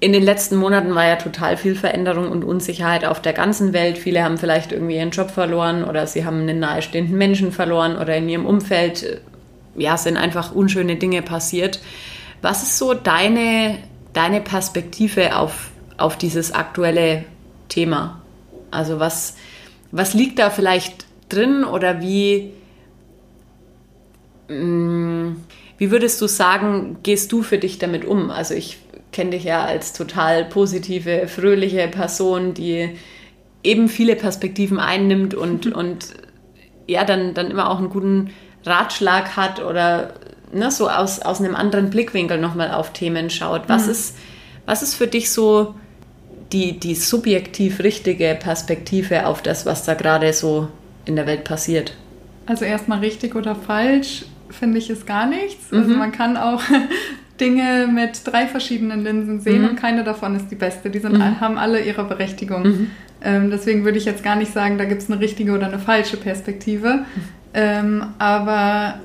[0.00, 3.98] in den letzten Monaten war ja total viel Veränderung und Unsicherheit auf der ganzen Welt.
[3.98, 8.16] Viele haben vielleicht irgendwie ihren Job verloren oder sie haben einen nahestehenden Menschen verloren oder
[8.16, 9.20] in ihrem Umfeld äh,
[9.76, 11.80] ja, sind einfach unschöne Dinge passiert.
[12.42, 13.78] Was ist so deine,
[14.12, 17.24] deine Perspektive auf, auf dieses aktuelle
[17.68, 18.22] Thema?
[18.70, 19.36] Also was,
[19.90, 22.52] was liegt da vielleicht drin oder wie,
[24.48, 28.30] wie würdest du sagen, gehst du für dich damit um?
[28.30, 28.78] Also ich
[29.12, 32.90] kenne dich ja als total positive, fröhliche Person, die
[33.62, 36.14] eben viele Perspektiven einnimmt und, und
[36.86, 38.30] ja, dann, dann immer auch einen guten
[38.64, 40.14] Ratschlag hat oder
[40.52, 43.68] ne, so aus, aus einem anderen Blickwinkel nochmal auf Themen schaut.
[43.68, 43.92] Was, mhm.
[43.92, 44.16] ist,
[44.66, 45.74] was ist für dich so
[46.52, 50.68] die, die subjektiv richtige Perspektive auf das, was da gerade so
[51.04, 51.94] in der Welt passiert?
[52.46, 55.72] Also erstmal richtig oder falsch finde ich es gar nichts.
[55.72, 55.82] Also mhm.
[55.82, 56.62] Also man kann auch
[57.40, 59.68] Dinge mit drei verschiedenen Linsen sehen mhm.
[59.70, 60.90] und keine davon ist die beste.
[60.90, 61.40] Die sind, mhm.
[61.40, 62.62] haben alle ihre Berechtigung.
[62.62, 62.90] Mhm.
[63.22, 65.78] Ähm, deswegen würde ich jetzt gar nicht sagen, da gibt es eine richtige oder eine
[65.78, 67.04] falsche Perspektive.
[67.54, 69.00] Ähm, aber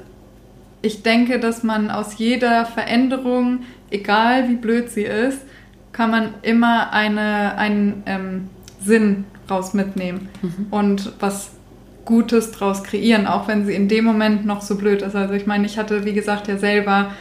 [0.82, 5.40] ich denke, dass man aus jeder Veränderung, egal wie blöd sie ist,
[5.94, 8.50] kann man immer eine, einen ähm,
[8.82, 10.68] Sinn raus mitnehmen mhm.
[10.72, 11.53] und was
[12.06, 15.16] Gutes draus kreieren, auch wenn sie in dem Moment noch so blöd ist.
[15.16, 17.12] Also ich meine, ich hatte, wie gesagt, ja selber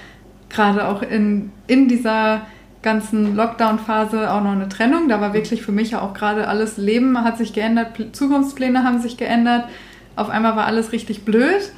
[0.49, 2.43] gerade auch in, in dieser
[2.83, 5.09] ganzen Lockdown-Phase auch noch eine Trennung.
[5.09, 9.01] Da war wirklich für mich ja auch gerade alles Leben hat sich geändert, Zukunftspläne haben
[9.01, 9.66] sich geändert.
[10.16, 11.72] Auf einmal war alles richtig blöd.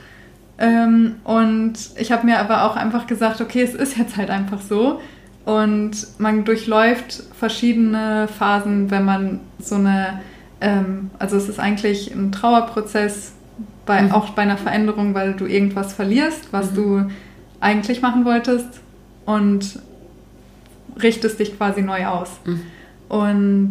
[0.58, 4.60] Ähm, und ich habe mir aber auch einfach gesagt, okay, es ist jetzt halt einfach
[4.60, 5.00] so.
[5.44, 10.20] Und man durchläuft verschiedene Phasen, wenn man so eine,
[10.60, 13.32] ähm, also es ist eigentlich ein Trauerprozess,
[13.86, 14.12] bei, mhm.
[14.12, 16.74] auch bei einer Veränderung, weil du irgendwas verlierst, was mhm.
[16.74, 17.10] du
[17.60, 18.80] eigentlich machen wolltest
[19.26, 19.78] und
[21.00, 22.30] richtest dich quasi neu aus.
[22.44, 22.60] Mhm.
[23.08, 23.70] Und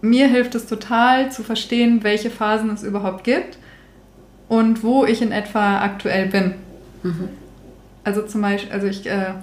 [0.00, 3.58] mir hilft es total zu verstehen, welche Phasen es überhaupt gibt
[4.48, 6.54] und wo ich in etwa aktuell bin.
[7.02, 7.28] Mhm.
[8.04, 9.34] Also zum Beispiel, also ich, äh,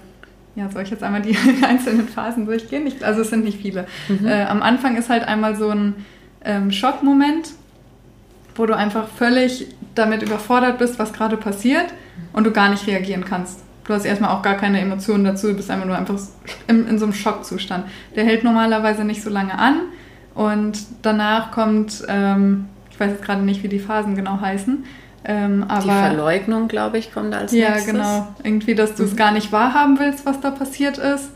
[0.56, 2.88] ja, soll ich jetzt einmal die einzelnen Phasen durchgehen?
[2.88, 3.88] Ich, also es sind nicht viele.
[4.08, 4.28] Mhm.
[4.28, 5.96] Äh, am Anfang ist halt einmal so ein
[6.44, 7.52] ähm, Schockmoment,
[8.56, 11.94] wo du einfach völlig damit überfordert bist, was gerade passiert
[12.34, 13.62] und du gar nicht reagieren kannst.
[13.86, 16.18] Du hast erstmal auch gar keine Emotionen dazu, du bist einfach nur einfach
[16.68, 17.86] in, in so einem Schockzustand.
[18.16, 19.82] Der hält normalerweise nicht so lange an
[20.34, 24.86] und danach kommt, ähm, ich weiß jetzt gerade nicht, wie die Phasen genau heißen,
[25.26, 27.94] ähm, aber, die Verleugnung, glaube ich, kommt als ja, nächstes.
[27.94, 28.36] Ja, genau.
[28.44, 29.18] Irgendwie, dass du es mhm.
[29.18, 31.32] gar nicht wahrhaben willst, was da passiert ist,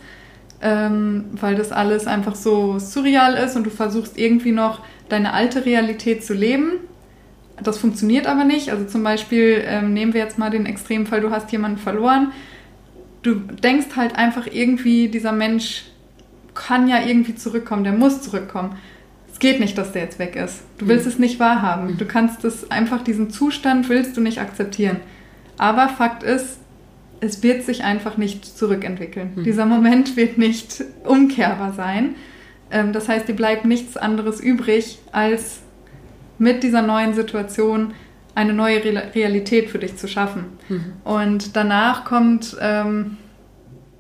[0.62, 5.66] ähm, weil das alles einfach so surreal ist und du versuchst irgendwie noch deine alte
[5.66, 6.80] Realität zu leben
[7.64, 8.70] das funktioniert aber nicht.
[8.70, 12.32] Also zum Beispiel ähm, nehmen wir jetzt mal den Extremfall, du hast jemanden verloren.
[13.24, 15.86] Du denkst halt einfach irgendwie, dieser Mensch
[16.54, 18.78] kann ja irgendwie zurückkommen, der muss zurückkommen.
[19.32, 20.62] Es geht nicht, dass der jetzt weg ist.
[20.78, 21.12] Du willst mhm.
[21.12, 21.94] es nicht wahrhaben.
[21.94, 21.98] Mhm.
[21.98, 24.98] Du kannst es einfach, diesen Zustand willst du nicht akzeptieren.
[25.58, 26.60] Aber Fakt ist,
[27.20, 29.32] es wird sich einfach nicht zurückentwickeln.
[29.36, 29.44] Mhm.
[29.44, 32.16] Dieser Moment wird nicht umkehrbar sein.
[32.72, 35.62] Ähm, das heißt, dir bleibt nichts anderes übrig, als
[36.38, 37.94] mit dieser neuen Situation
[38.36, 40.46] eine neue Realität für dich zu schaffen.
[40.70, 40.94] Mhm.
[41.04, 43.18] Und danach kommt, ähm,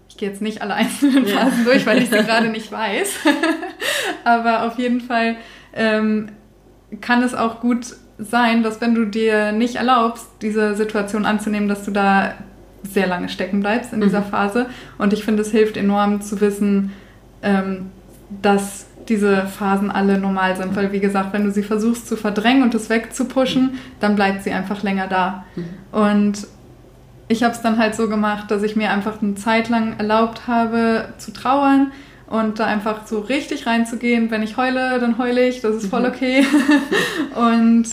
[0.09, 1.71] ich gehe jetzt nicht alle einzelnen Phasen ja.
[1.71, 3.15] durch, weil ich sie gerade nicht weiß,
[4.23, 5.37] aber auf jeden Fall
[5.73, 6.29] ähm,
[7.01, 11.83] kann es auch gut sein, dass wenn du dir nicht erlaubst, diese Situation anzunehmen, dass
[11.83, 12.35] du da
[12.83, 14.25] sehr lange stecken bleibst in dieser mhm.
[14.25, 14.65] Phase.
[14.97, 16.93] Und ich finde, es hilft enorm zu wissen,
[17.41, 17.91] ähm,
[18.29, 20.75] dass diese Phasen alle normal sind.
[20.75, 24.51] Weil, wie gesagt, wenn du sie versuchst zu verdrängen und es wegzupushen, dann bleibt sie
[24.51, 25.45] einfach länger da.
[25.55, 25.65] Mhm.
[25.91, 26.47] Und
[27.29, 30.47] ich habe es dann halt so gemacht, dass ich mir einfach eine Zeit lang erlaubt
[30.47, 31.91] habe zu trauern
[32.27, 34.31] und da einfach so richtig reinzugehen.
[34.31, 36.07] Wenn ich heule, dann heule ich, das ist voll mhm.
[36.07, 36.45] okay.
[37.35, 37.87] und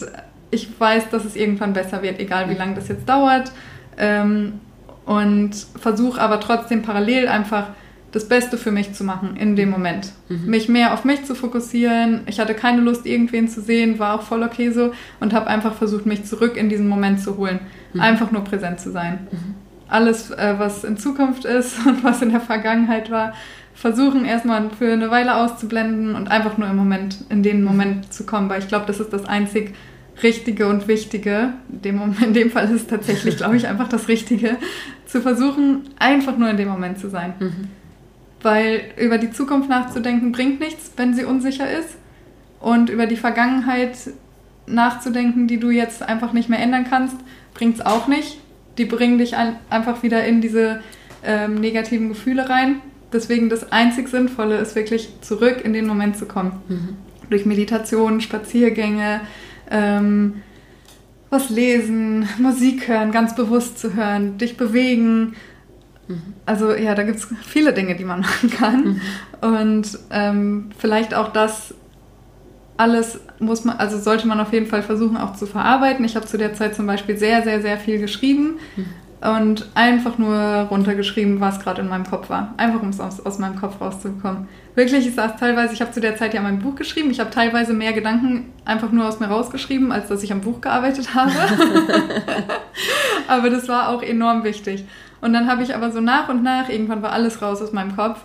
[0.50, 3.52] ich weiß, dass es irgendwann besser wird, egal wie lange das jetzt dauert.
[3.96, 4.60] Ähm,
[5.04, 7.66] und versuche aber trotzdem parallel einfach
[8.14, 10.12] das Beste für mich zu machen in dem Moment.
[10.28, 10.46] Mhm.
[10.46, 12.20] Mich mehr auf mich zu fokussieren.
[12.26, 15.74] Ich hatte keine Lust, irgendwen zu sehen, war auch voll okay so und habe einfach
[15.74, 17.58] versucht, mich zurück in diesen Moment zu holen.
[17.92, 18.00] Mhm.
[18.00, 19.26] Einfach nur präsent zu sein.
[19.32, 19.54] Mhm.
[19.88, 23.32] Alles, äh, was in Zukunft ist und was in der Vergangenheit war,
[23.74, 28.24] versuchen erstmal für eine Weile auszublenden und einfach nur im Moment, in den Moment zu
[28.24, 29.74] kommen, weil ich glaube, das ist das einzig
[30.22, 31.54] Richtige und Wichtige.
[31.68, 34.56] In dem, in dem Fall ist es tatsächlich, glaube ich, einfach das Richtige,
[35.06, 37.34] zu versuchen, einfach nur in dem Moment zu sein.
[38.44, 41.96] Weil über die Zukunft nachzudenken bringt nichts, wenn sie unsicher ist.
[42.60, 43.96] Und über die Vergangenheit
[44.66, 47.16] nachzudenken, die du jetzt einfach nicht mehr ändern kannst,
[47.54, 48.38] bringt es auch nicht.
[48.76, 50.80] Die bringen dich ein, einfach wieder in diese
[51.24, 52.80] ähm, negativen Gefühle rein.
[53.14, 56.60] Deswegen das einzig Sinnvolle ist wirklich zurück in den Moment zu kommen.
[56.68, 56.96] Mhm.
[57.30, 59.22] Durch Meditation, Spaziergänge,
[59.70, 60.42] ähm,
[61.30, 65.34] was lesen, Musik hören, ganz bewusst zu hören, dich bewegen.
[66.08, 66.34] Mhm.
[66.46, 68.84] Also ja, da gibt es viele Dinge, die man machen kann.
[68.84, 69.00] Mhm.
[69.40, 71.74] Und ähm, vielleicht auch das
[72.76, 76.04] alles muss man, also sollte man auf jeden Fall versuchen auch zu verarbeiten.
[76.04, 78.58] Ich habe zu der Zeit zum Beispiel sehr, sehr, sehr viel geschrieben.
[78.76, 78.86] Mhm
[79.24, 80.36] und einfach nur
[80.70, 82.52] runtergeschrieben, was gerade in meinem Kopf war.
[82.58, 84.48] Einfach um es aus, aus meinem Kopf rauszubekommen.
[84.74, 87.30] Wirklich, ich saß teilweise, ich habe zu der Zeit ja mein Buch geschrieben, ich habe
[87.30, 91.32] teilweise mehr Gedanken einfach nur aus mir rausgeschrieben, als dass ich am Buch gearbeitet habe.
[93.28, 94.84] aber das war auch enorm wichtig.
[95.24, 97.96] Und dann habe ich aber so nach und nach, irgendwann war alles raus aus meinem
[97.96, 98.20] Kopf.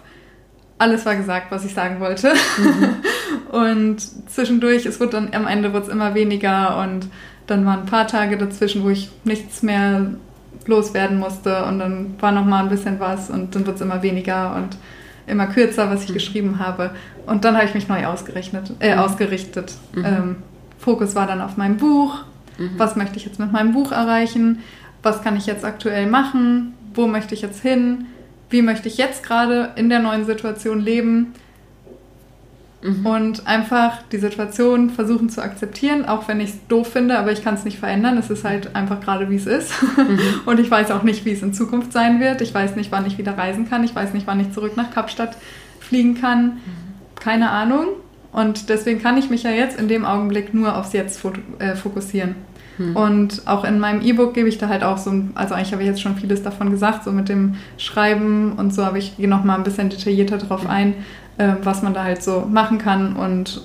[0.79, 2.33] Alles war gesagt, was ich sagen wollte.
[2.57, 3.51] Mhm.
[3.57, 7.07] und zwischendurch, es wird dann am Ende wird es immer weniger und
[7.47, 10.07] dann waren ein paar Tage dazwischen, wo ich nichts mehr
[10.65, 14.03] loswerden musste und dann war noch mal ein bisschen was und dann wird es immer
[14.03, 14.75] weniger und
[15.25, 16.15] immer kürzer, was ich mhm.
[16.15, 16.91] geschrieben habe.
[17.25, 18.99] Und dann habe ich mich neu ausgerechnet, äh, mhm.
[18.99, 19.71] ausgerichtet.
[19.95, 20.05] Mhm.
[20.05, 20.35] Ähm,
[20.77, 22.25] Fokus war dann auf meinem Buch.
[22.57, 22.71] Mhm.
[22.75, 24.59] Was möchte ich jetzt mit meinem Buch erreichen?
[25.01, 26.73] Was kann ich jetzt aktuell machen?
[26.99, 28.07] Wo möchte ich jetzt hin?
[28.49, 31.33] Wie möchte ich jetzt gerade in der neuen Situation leben?
[32.81, 33.05] Mhm.
[33.05, 37.41] Und einfach die Situation versuchen zu akzeptieren, auch wenn ich es doof finde, aber ich
[37.41, 38.17] kann es nicht verändern.
[38.17, 39.71] Es ist halt einfach gerade, wie es ist.
[39.97, 40.19] Mhm.
[40.45, 42.41] Und ich weiß auch nicht, wie es in Zukunft sein wird.
[42.41, 43.85] Ich weiß nicht, wann ich wieder reisen kann.
[43.85, 45.37] Ich weiß nicht, wann ich zurück nach Kapstadt
[45.79, 46.45] fliegen kann.
[46.45, 46.59] Mhm.
[47.15, 47.87] Keine Ahnung.
[48.33, 51.23] Und deswegen kann ich mich ja jetzt in dem Augenblick nur aufs Jetzt
[51.59, 52.35] äh, fokussieren.
[52.79, 52.95] Mhm.
[52.95, 55.87] Und auch in meinem E-Book gebe ich da halt auch so, also eigentlich habe ich
[55.87, 59.43] jetzt schon vieles davon gesagt, so mit dem Schreiben und so, aber ich gehe noch
[59.43, 60.69] mal ein bisschen detaillierter drauf mhm.
[60.69, 60.93] ein,
[61.37, 63.15] äh, was man da halt so machen kann.
[63.15, 63.61] Und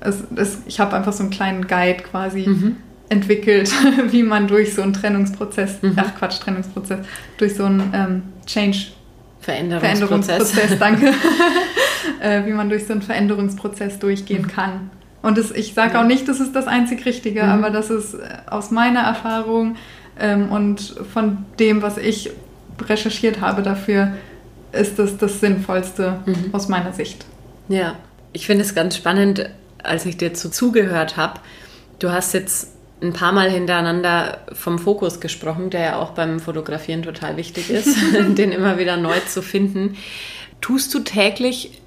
[0.00, 2.76] es, es, ich habe einfach so einen kleinen Guide quasi mhm.
[3.08, 3.72] entwickelt,
[4.10, 5.96] wie man durch so einen Trennungsprozess, mhm.
[5.96, 7.00] ach Quatsch, Trennungsprozess,
[7.36, 8.78] durch so einen ähm, Change
[9.40, 11.06] Veränderungsprozess, Veränderungsprozess danke,
[12.20, 14.46] äh, wie man durch so einen Veränderungsprozess durchgehen mhm.
[14.46, 14.90] kann.
[15.22, 17.50] Und das, ich sage auch nicht, das ist das einzig Richtige, mhm.
[17.50, 18.18] aber das ist äh,
[18.50, 19.76] aus meiner Erfahrung
[20.18, 22.30] ähm, und von dem, was ich
[22.80, 24.12] recherchiert habe dafür,
[24.72, 26.50] ist das das Sinnvollste mhm.
[26.52, 27.24] aus meiner Sicht.
[27.68, 27.94] Ja,
[28.32, 29.48] ich finde es ganz spannend,
[29.82, 31.40] als ich dir zu zugehört habe.
[31.98, 37.02] Du hast jetzt ein paar Mal hintereinander vom Fokus gesprochen, der ja auch beim Fotografieren
[37.02, 37.96] total wichtig ist,
[38.38, 39.96] den immer wieder neu zu finden.
[40.60, 41.81] Tust du täglich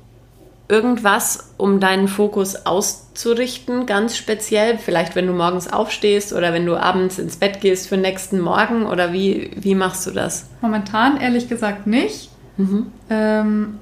[0.67, 4.77] irgendwas, um deinen Fokus auszurichten, ganz speziell?
[4.77, 8.39] Vielleicht, wenn du morgens aufstehst oder wenn du abends ins Bett gehst für den nächsten
[8.39, 10.47] Morgen oder wie, wie machst du das?
[10.61, 12.29] Momentan ehrlich gesagt nicht.
[12.57, 12.87] Mhm.
[13.09, 13.79] Ähm,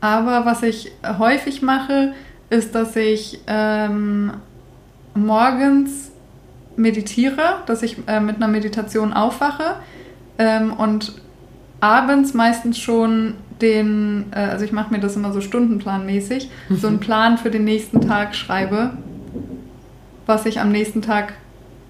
[0.00, 2.12] aber was ich häufig mache,
[2.50, 4.34] ist, dass ich ähm,
[5.14, 6.12] morgens
[6.76, 9.76] meditiere, dass ich äh, mit einer Meditation aufwache
[10.38, 11.14] ähm, und
[11.80, 17.00] abends meistens schon den, äh, also ich mache mir das immer so stundenplanmäßig, so einen
[17.00, 18.92] Plan für den nächsten Tag schreibe,
[20.26, 21.34] was ich am nächsten Tag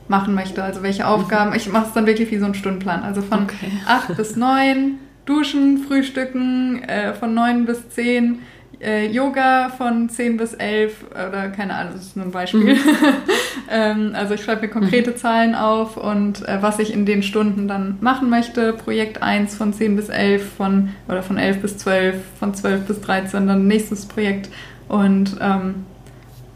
[0.08, 0.62] machen möchte.
[0.62, 1.08] Also welche mhm.
[1.08, 1.54] Aufgaben.
[1.54, 3.02] Ich mache es dann wirklich wie so ein Stundenplan.
[3.02, 3.72] Also von okay.
[3.86, 8.40] 8 bis 9 duschen, frühstücken, äh, von 9 bis 10
[8.80, 12.74] äh, Yoga von 10 bis 11 oder keine Ahnung, das ist nur ein Beispiel.
[12.74, 12.78] Mhm.
[13.70, 15.16] ähm, also ich schreibe mir konkrete mhm.
[15.16, 18.72] Zahlen auf und äh, was ich in den Stunden dann machen möchte.
[18.72, 23.00] Projekt 1 von 10 bis 11 von, oder von 11 bis 12, von 12 bis
[23.00, 24.50] 13 dann nächstes Projekt
[24.88, 25.86] und ähm,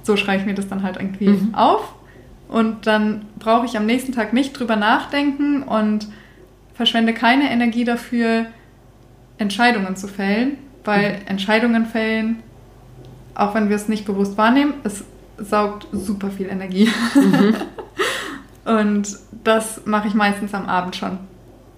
[0.03, 1.55] so schreibe ich mir das dann halt irgendwie mhm.
[1.55, 1.95] auf
[2.49, 6.09] und dann brauche ich am nächsten Tag nicht drüber nachdenken und
[6.75, 8.47] verschwende keine Energie dafür,
[9.39, 11.27] Entscheidungen zu fällen, weil mhm.
[11.27, 12.43] Entscheidungen fällen,
[13.35, 15.05] auch wenn wir es nicht bewusst wahrnehmen, es
[15.39, 16.89] saugt super viel Energie.
[17.15, 17.55] Mhm.
[18.65, 21.19] und das mache ich meistens am Abend schon.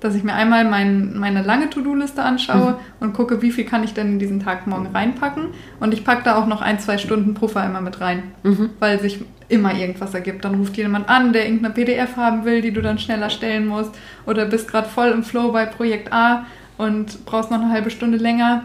[0.01, 2.77] Dass ich mir einmal mein, meine lange To-Do-Liste anschaue mhm.
[2.99, 5.49] und gucke, wie viel kann ich denn in diesen Tag morgen reinpacken.
[5.79, 8.71] Und ich packe da auch noch ein, zwei Stunden Puffer immer mit rein, mhm.
[8.81, 10.45] weil sich immer irgendwas ergibt.
[10.45, 13.95] Dann ruft jemand an, der irgendeine PDF haben will, die du dann schneller stellen musst.
[14.27, 16.47] Oder bist gerade voll im Flow bei Projekt A
[16.79, 18.65] und brauchst noch eine halbe Stunde länger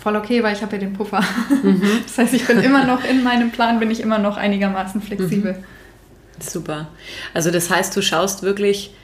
[0.00, 1.22] voll okay, weil ich habe ja den Puffer.
[1.62, 1.82] Mhm.
[2.06, 5.52] Das heißt, ich bin immer noch in meinem Plan, bin ich immer noch einigermaßen flexibel.
[5.52, 5.64] Mhm.
[6.42, 6.88] Super.
[7.34, 8.94] Also das heißt, du schaust wirklich,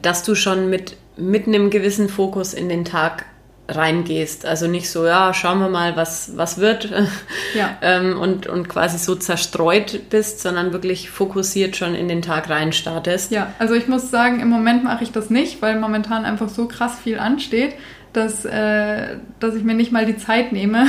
[0.00, 3.24] dass du schon mit, mit einem gewissen Fokus in den Tag
[3.68, 4.46] reingehst.
[4.46, 6.90] Also nicht so, ja, schauen wir mal, was, was wird
[7.54, 7.76] ja.
[7.82, 12.72] ähm, und, und quasi so zerstreut bist, sondern wirklich fokussiert schon in den Tag rein
[12.72, 13.30] startest.
[13.30, 16.66] Ja, also ich muss sagen, im Moment mache ich das nicht, weil momentan einfach so
[16.66, 17.74] krass viel ansteht
[18.12, 20.84] dass, äh, dass ich mir nicht mal die Zeit nehme,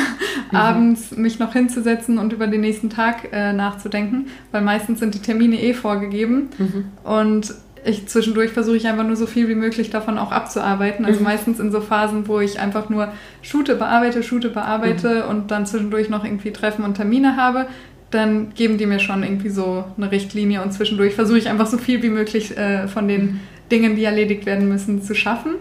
[0.52, 0.58] mhm.
[0.58, 5.20] abends mich noch hinzusetzen und über den nächsten Tag äh, nachzudenken, weil meistens sind die
[5.20, 6.86] Termine eh vorgegeben mhm.
[7.04, 7.54] und
[7.86, 11.06] ich zwischendurch versuche ich einfach nur so viel wie möglich davon auch abzuarbeiten.
[11.06, 11.26] Also mhm.
[11.26, 13.12] meistens in so Phasen, wo ich einfach nur
[13.42, 15.30] shoote, bearbeite, shoote, bearbeite mhm.
[15.30, 17.68] und dann zwischendurch noch irgendwie Treffen und Termine habe,
[18.12, 21.78] dann geben die mir schon irgendwie so eine Richtlinie und zwischendurch versuche ich einfach so
[21.78, 23.40] viel wie möglich äh, von den mhm.
[23.72, 25.56] Dingen, die erledigt werden müssen, zu schaffen.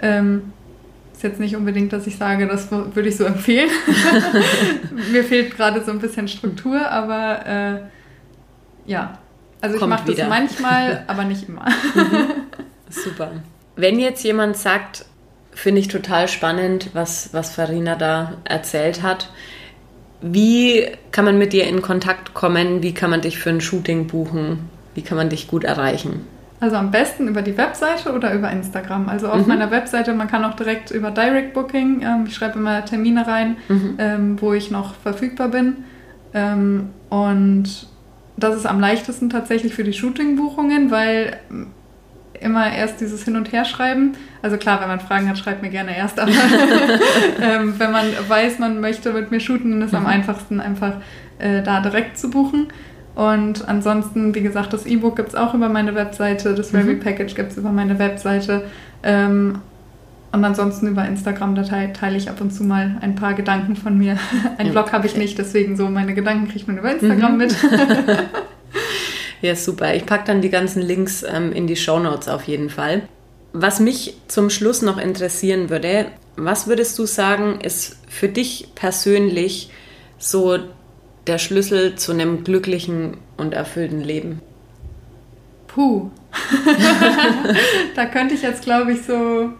[0.00, 0.42] Ähm,
[1.20, 3.68] ist jetzt nicht unbedingt, dass ich sage, das würde ich so empfehlen.
[5.12, 9.18] Mir fehlt gerade so ein bisschen Struktur, aber äh, ja.
[9.60, 11.66] Also ich mache das manchmal, aber nicht immer.
[11.94, 12.30] Mhm.
[12.88, 13.32] Super.
[13.76, 15.04] Wenn jetzt jemand sagt,
[15.52, 19.28] finde ich total spannend, was, was Farina da erzählt hat.
[20.22, 22.82] Wie kann man mit dir in Kontakt kommen?
[22.82, 24.70] Wie kann man dich für ein Shooting buchen?
[24.94, 26.26] Wie kann man dich gut erreichen?
[26.60, 29.08] Also am besten über die Webseite oder über Instagram.
[29.08, 29.48] Also auf mhm.
[29.48, 33.56] meiner Webseite, man kann auch direkt über Direct Booking, ähm, ich schreibe immer Termine rein,
[33.68, 33.94] mhm.
[33.98, 35.78] ähm, wo ich noch verfügbar bin.
[36.34, 37.88] Ähm, und
[38.36, 41.38] das ist am leichtesten tatsächlich für die Shooting-Buchungen, weil
[42.40, 44.12] immer erst dieses Hin- und Herschreiben.
[44.42, 46.18] Also klar, wenn man Fragen hat, schreibt mir gerne erst.
[46.18, 46.30] Aber
[47.42, 50.06] ähm, wenn man weiß, man möchte mit mir shooten, dann ist es mhm.
[50.06, 50.94] am einfachsten einfach
[51.38, 52.68] äh, da direkt zu buchen.
[53.20, 57.00] Und ansonsten, wie gesagt, das E-Book gibt es auch über meine Webseite, das mhm.
[57.00, 58.64] Package gibt es über meine Webseite.
[59.02, 59.58] Ähm,
[60.32, 63.98] und ansonsten über Instagram, da teile ich ab und zu mal ein paar Gedanken von
[63.98, 64.16] mir.
[64.56, 67.36] Ein ja, Blog habe ich nicht, deswegen so meine Gedanken kriegt man über Instagram mhm.
[67.36, 67.56] mit.
[69.42, 69.94] ja, super.
[69.94, 73.02] Ich packe dann die ganzen Links ähm, in die Show Notes auf jeden Fall.
[73.52, 76.06] Was mich zum Schluss noch interessieren würde,
[76.36, 79.70] was würdest du sagen, ist für dich persönlich
[80.16, 80.58] so
[81.30, 84.40] der Schlüssel zu einem glücklichen und erfüllten Leben?
[85.68, 86.10] Puh.
[87.94, 89.50] da könnte ich jetzt, glaube ich, so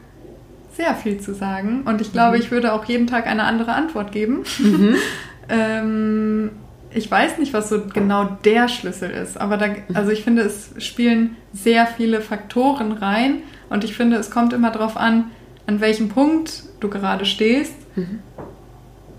[0.72, 1.82] sehr viel zu sagen.
[1.84, 2.42] Und ich glaube, mhm.
[2.42, 4.42] ich würde auch jeden Tag eine andere Antwort geben.
[4.58, 4.96] Mhm.
[5.48, 6.50] ähm,
[6.90, 10.70] ich weiß nicht, was so genau der Schlüssel ist, aber da, also ich finde, es
[10.78, 15.30] spielen sehr viele Faktoren rein und ich finde, es kommt immer darauf an,
[15.68, 17.74] an welchem Punkt du gerade stehst.
[17.94, 18.18] Mhm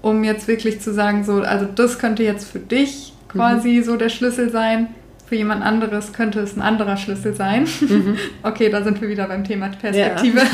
[0.01, 3.83] um jetzt wirklich zu sagen, so, also das könnte jetzt für dich quasi mhm.
[3.83, 4.87] so der Schlüssel sein.
[5.25, 7.67] Für jemand anderes könnte es ein anderer Schlüssel sein.
[7.79, 8.17] Mhm.
[8.43, 10.39] okay, da sind wir wieder beim Thema Perspektive.
[10.39, 10.43] Ja.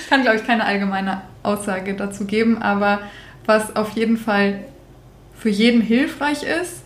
[0.00, 3.00] ich kann, glaube ich, keine allgemeine Aussage dazu geben, aber
[3.46, 4.60] was auf jeden Fall
[5.38, 6.82] für jeden hilfreich ist,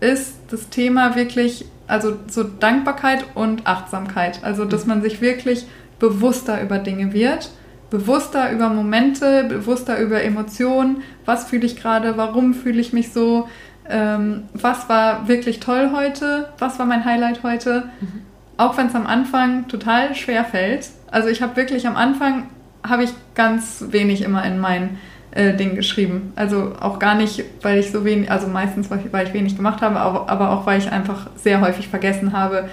[0.00, 4.38] ist das Thema wirklich, also so Dankbarkeit und Achtsamkeit.
[4.42, 4.90] Also, dass mhm.
[4.90, 5.66] man sich wirklich
[5.98, 7.50] bewusster über Dinge wird
[7.90, 11.02] bewusster über Momente, bewusster über Emotionen.
[11.24, 12.16] Was fühle ich gerade?
[12.16, 13.48] Warum fühle ich mich so?
[13.88, 16.50] Ähm, was war wirklich toll heute?
[16.58, 17.84] Was war mein Highlight heute?
[18.00, 18.22] Mhm.
[18.58, 20.90] Auch wenn es am Anfang total schwer fällt.
[21.10, 22.48] Also ich habe wirklich am Anfang
[22.86, 24.98] habe ich ganz wenig immer in mein
[25.30, 26.32] äh, Ding geschrieben.
[26.36, 29.98] Also auch gar nicht, weil ich so wenig, also meistens, weil ich, wenig gemacht habe,
[29.98, 32.68] aber auch weil ich einfach sehr häufig vergessen habe,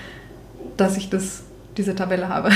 [0.78, 1.45] dass ich das
[1.78, 2.50] diese Tabelle habe.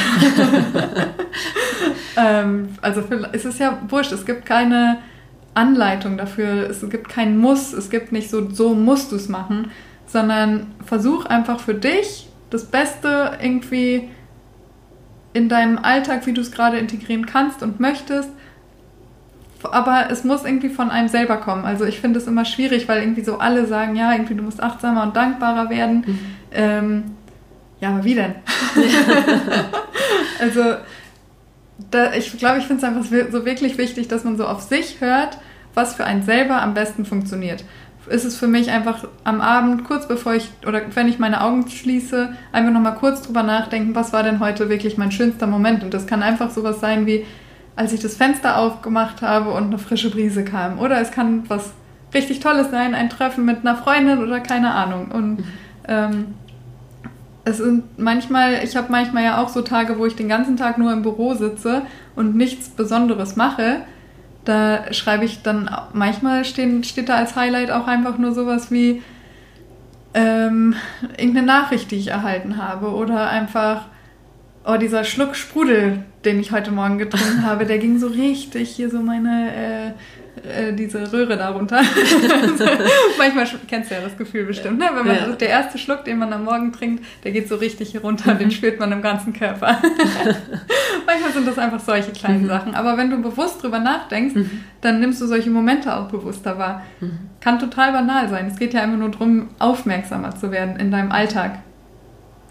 [2.18, 5.00] ähm, also für, es ist ja wurscht, es gibt keine
[5.54, 9.72] Anleitung dafür, es gibt kein Muss, es gibt nicht so, so musst du es machen,
[10.06, 14.10] sondern versuch einfach für dich das Beste irgendwie
[15.34, 18.30] in deinem Alltag, wie du es gerade integrieren kannst und möchtest.
[19.64, 21.66] Aber es muss irgendwie von einem selber kommen.
[21.66, 24.64] Also ich finde es immer schwierig, weil irgendwie so alle sagen, ja, irgendwie du musst
[24.64, 26.06] achtsamer und dankbarer werden.
[26.08, 26.20] Mhm.
[26.52, 27.04] Ähm,
[27.82, 28.36] ja, aber wie denn?
[30.40, 30.76] also
[31.92, 34.98] da, ich glaube, ich finde es einfach so wirklich wichtig, dass man so auf sich
[35.00, 35.38] hört,
[35.74, 37.64] was für einen selber am besten funktioniert.
[38.10, 41.70] Ist es für mich einfach am Abend, kurz bevor ich, oder wenn ich meine Augen
[41.70, 45.84] schließe, einfach nochmal kurz drüber nachdenken, was war denn heute wirklich mein schönster Moment?
[45.84, 47.26] Und das kann einfach sowas sein wie,
[47.76, 50.80] als ich das Fenster aufgemacht habe und eine frische Brise kam.
[50.80, 51.72] Oder es kann was
[52.14, 55.12] richtig Tolles sein, ein Treffen mit einer Freundin oder keine Ahnung.
[55.12, 55.44] Und mhm.
[55.88, 56.26] ähm,
[57.50, 60.78] es sind manchmal, ich habe manchmal ja auch so Tage, wo ich den ganzen Tag
[60.78, 61.84] nur im Büro sitze
[62.16, 63.82] und nichts Besonderes mache.
[64.46, 69.02] Da schreibe ich dann, manchmal stehen, steht da als Highlight auch einfach nur sowas wie
[70.14, 70.76] ähm,
[71.18, 72.88] irgendeine Nachricht, die ich erhalten habe.
[72.94, 73.86] Oder einfach,
[74.66, 78.90] oh, dieser Schluck Sprudel, den ich heute Morgen getrunken habe, der ging so richtig hier
[78.90, 79.92] so meine äh,
[80.44, 81.82] äh, diese Röhre darunter.
[83.18, 84.90] Manchmal kennst du ja das Gefühl bestimmt, ne?
[84.94, 85.28] Wenn man ja.
[85.28, 88.52] der erste Schluck, den man am Morgen trinkt, der geht so richtig hier runter, den
[88.52, 89.80] spürt man im ganzen Körper.
[91.06, 92.48] Manchmal sind das einfach solche kleinen mhm.
[92.48, 92.76] Sachen.
[92.76, 94.64] Aber wenn du bewusst drüber nachdenkst, mhm.
[94.82, 96.84] dann nimmst du solche Momente auch bewusster wahr.
[97.00, 97.20] Mhm.
[97.40, 98.48] Kann total banal sein.
[98.48, 101.60] Es geht ja einfach nur darum, aufmerksamer zu werden in deinem Alltag.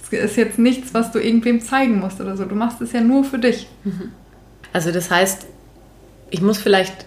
[0.01, 2.45] Es ist jetzt nichts, was du irgendwem zeigen musst oder so.
[2.45, 3.69] Du machst es ja nur für dich.
[3.85, 4.13] Mhm.
[4.73, 5.47] Also das heißt,
[6.31, 7.07] ich muss vielleicht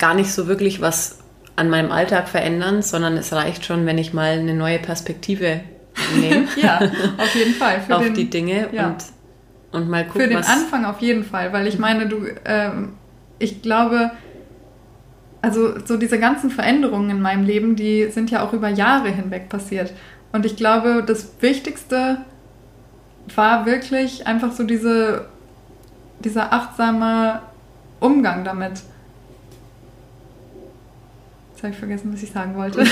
[0.00, 1.18] gar nicht so wirklich was
[1.54, 5.60] an meinem Alltag verändern, sondern es reicht schon, wenn ich mal eine neue Perspektive
[6.16, 6.48] nehme.
[6.56, 6.80] ja,
[7.18, 7.80] auf jeden Fall.
[7.88, 8.88] auf den, die Dinge ja.
[8.88, 9.04] und,
[9.72, 10.22] und mal gucken.
[10.22, 12.94] Für den Anfang auf jeden Fall, weil ich meine, du, ähm,
[13.38, 14.10] ich glaube,
[15.42, 19.48] also so diese ganzen Veränderungen in meinem Leben, die sind ja auch über Jahre hinweg
[19.48, 19.92] passiert.
[20.32, 22.18] Und ich glaube, das Wichtigste
[23.34, 25.26] war wirklich einfach so diese,
[26.20, 27.42] dieser achtsame
[28.00, 28.82] Umgang damit.
[31.60, 32.78] Jetzt habe ich vergessen, was ich sagen wollte.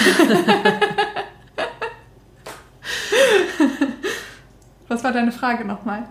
[4.89, 6.03] was war deine Frage nochmal?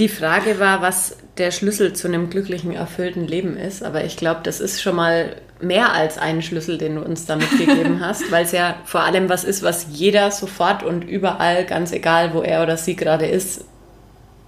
[0.00, 3.84] Die Frage war, was der Schlüssel zu einem glücklichen, erfüllten Leben ist.
[3.84, 7.48] Aber ich glaube, das ist schon mal mehr als ein Schlüssel, den du uns damit
[7.56, 11.92] gegeben hast, weil es ja vor allem was ist, was jeder sofort und überall, ganz
[11.92, 13.64] egal, wo er oder sie gerade ist,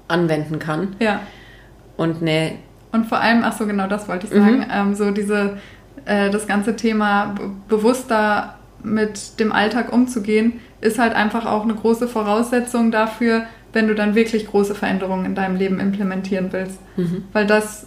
[0.08, 0.96] anwenden kann.
[0.98, 1.20] Ja.
[1.96, 2.56] Und eine.
[2.90, 4.66] Und vor allem, ach so, genau das wollte ich sagen, mhm.
[4.72, 5.58] ähm, so diese
[6.04, 7.34] äh, das ganze Thema
[7.68, 13.94] bewusster mit dem Alltag umzugehen, ist halt einfach auch eine große Voraussetzung dafür, wenn du
[13.94, 16.78] dann wirklich große Veränderungen in deinem Leben implementieren willst.
[16.96, 17.24] Mhm.
[17.32, 17.86] Weil das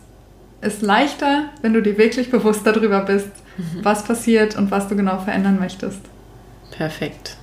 [0.61, 3.83] ist leichter, wenn du dir wirklich bewusst darüber bist, mhm.
[3.83, 5.99] was passiert und was du genau verändern möchtest.
[6.71, 7.37] Perfekt.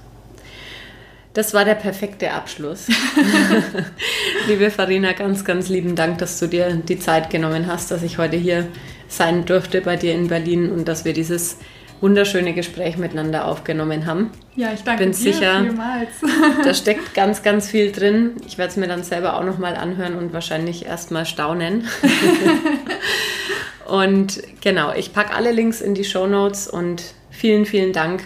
[1.34, 2.88] Das war der perfekte Abschluss.
[4.48, 8.18] Liebe Farina, ganz, ganz lieben Dank, dass du dir die Zeit genommen hast, dass ich
[8.18, 8.66] heute hier
[9.12, 11.58] sein durfte bei dir in Berlin und dass wir dieses
[12.02, 14.30] wunderschöne Gespräch miteinander aufgenommen haben.
[14.56, 16.10] Ja, ich danke Bin dir sicher, vielmals.
[16.64, 18.32] da steckt ganz, ganz viel drin.
[18.46, 21.86] Ich werde es mir dann selber auch nochmal anhören und wahrscheinlich erstmal staunen.
[23.86, 28.24] und genau, ich packe alle Links in die Show Notes und vielen, vielen Dank.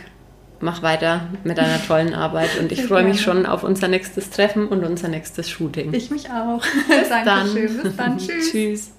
[0.59, 4.69] Mach weiter mit deiner tollen Arbeit und ich freue mich schon auf unser nächstes Treffen
[4.69, 5.93] und unser nächstes Shooting.
[5.93, 6.63] Ich mich auch.
[6.89, 7.77] Bis Dankeschön.
[7.77, 7.83] dann.
[7.83, 8.19] Bis dann.
[8.19, 8.51] Tschüss.
[8.51, 8.96] Tschüss.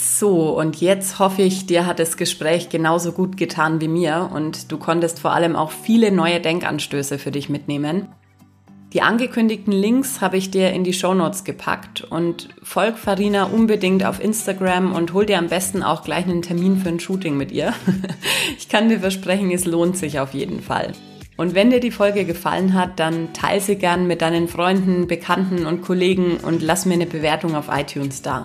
[0.00, 4.70] So, und jetzt hoffe ich, dir hat das Gespräch genauso gut getan wie mir und
[4.70, 8.06] du konntest vor allem auch viele neue Denkanstöße für dich mitnehmen.
[8.92, 14.22] Die angekündigten Links habe ich dir in die Shownotes gepackt und folg Farina unbedingt auf
[14.22, 17.74] Instagram und hol dir am besten auch gleich einen Termin für ein Shooting mit ihr.
[18.56, 20.92] Ich kann dir versprechen, es lohnt sich auf jeden Fall.
[21.36, 25.66] Und wenn dir die Folge gefallen hat, dann teile sie gern mit deinen Freunden, Bekannten
[25.66, 28.44] und Kollegen und lass mir eine Bewertung auf iTunes da.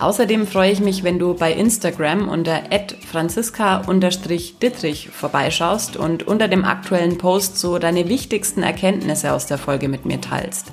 [0.00, 2.62] Außerdem freue ich mich, wenn du bei Instagram unter
[3.06, 10.06] franziska-dittrich vorbeischaust und unter dem aktuellen Post so deine wichtigsten Erkenntnisse aus der Folge mit
[10.06, 10.72] mir teilst.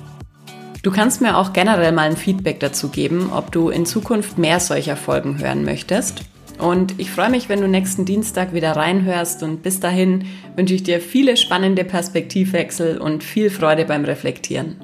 [0.82, 4.60] Du kannst mir auch generell mal ein Feedback dazu geben, ob du in Zukunft mehr
[4.60, 6.22] solcher Folgen hören möchtest.
[6.58, 10.24] Und ich freue mich, wenn du nächsten Dienstag wieder reinhörst und bis dahin
[10.56, 14.76] wünsche ich dir viele spannende Perspektivwechsel und viel Freude beim Reflektieren.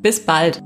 [0.00, 0.62] Bis bald!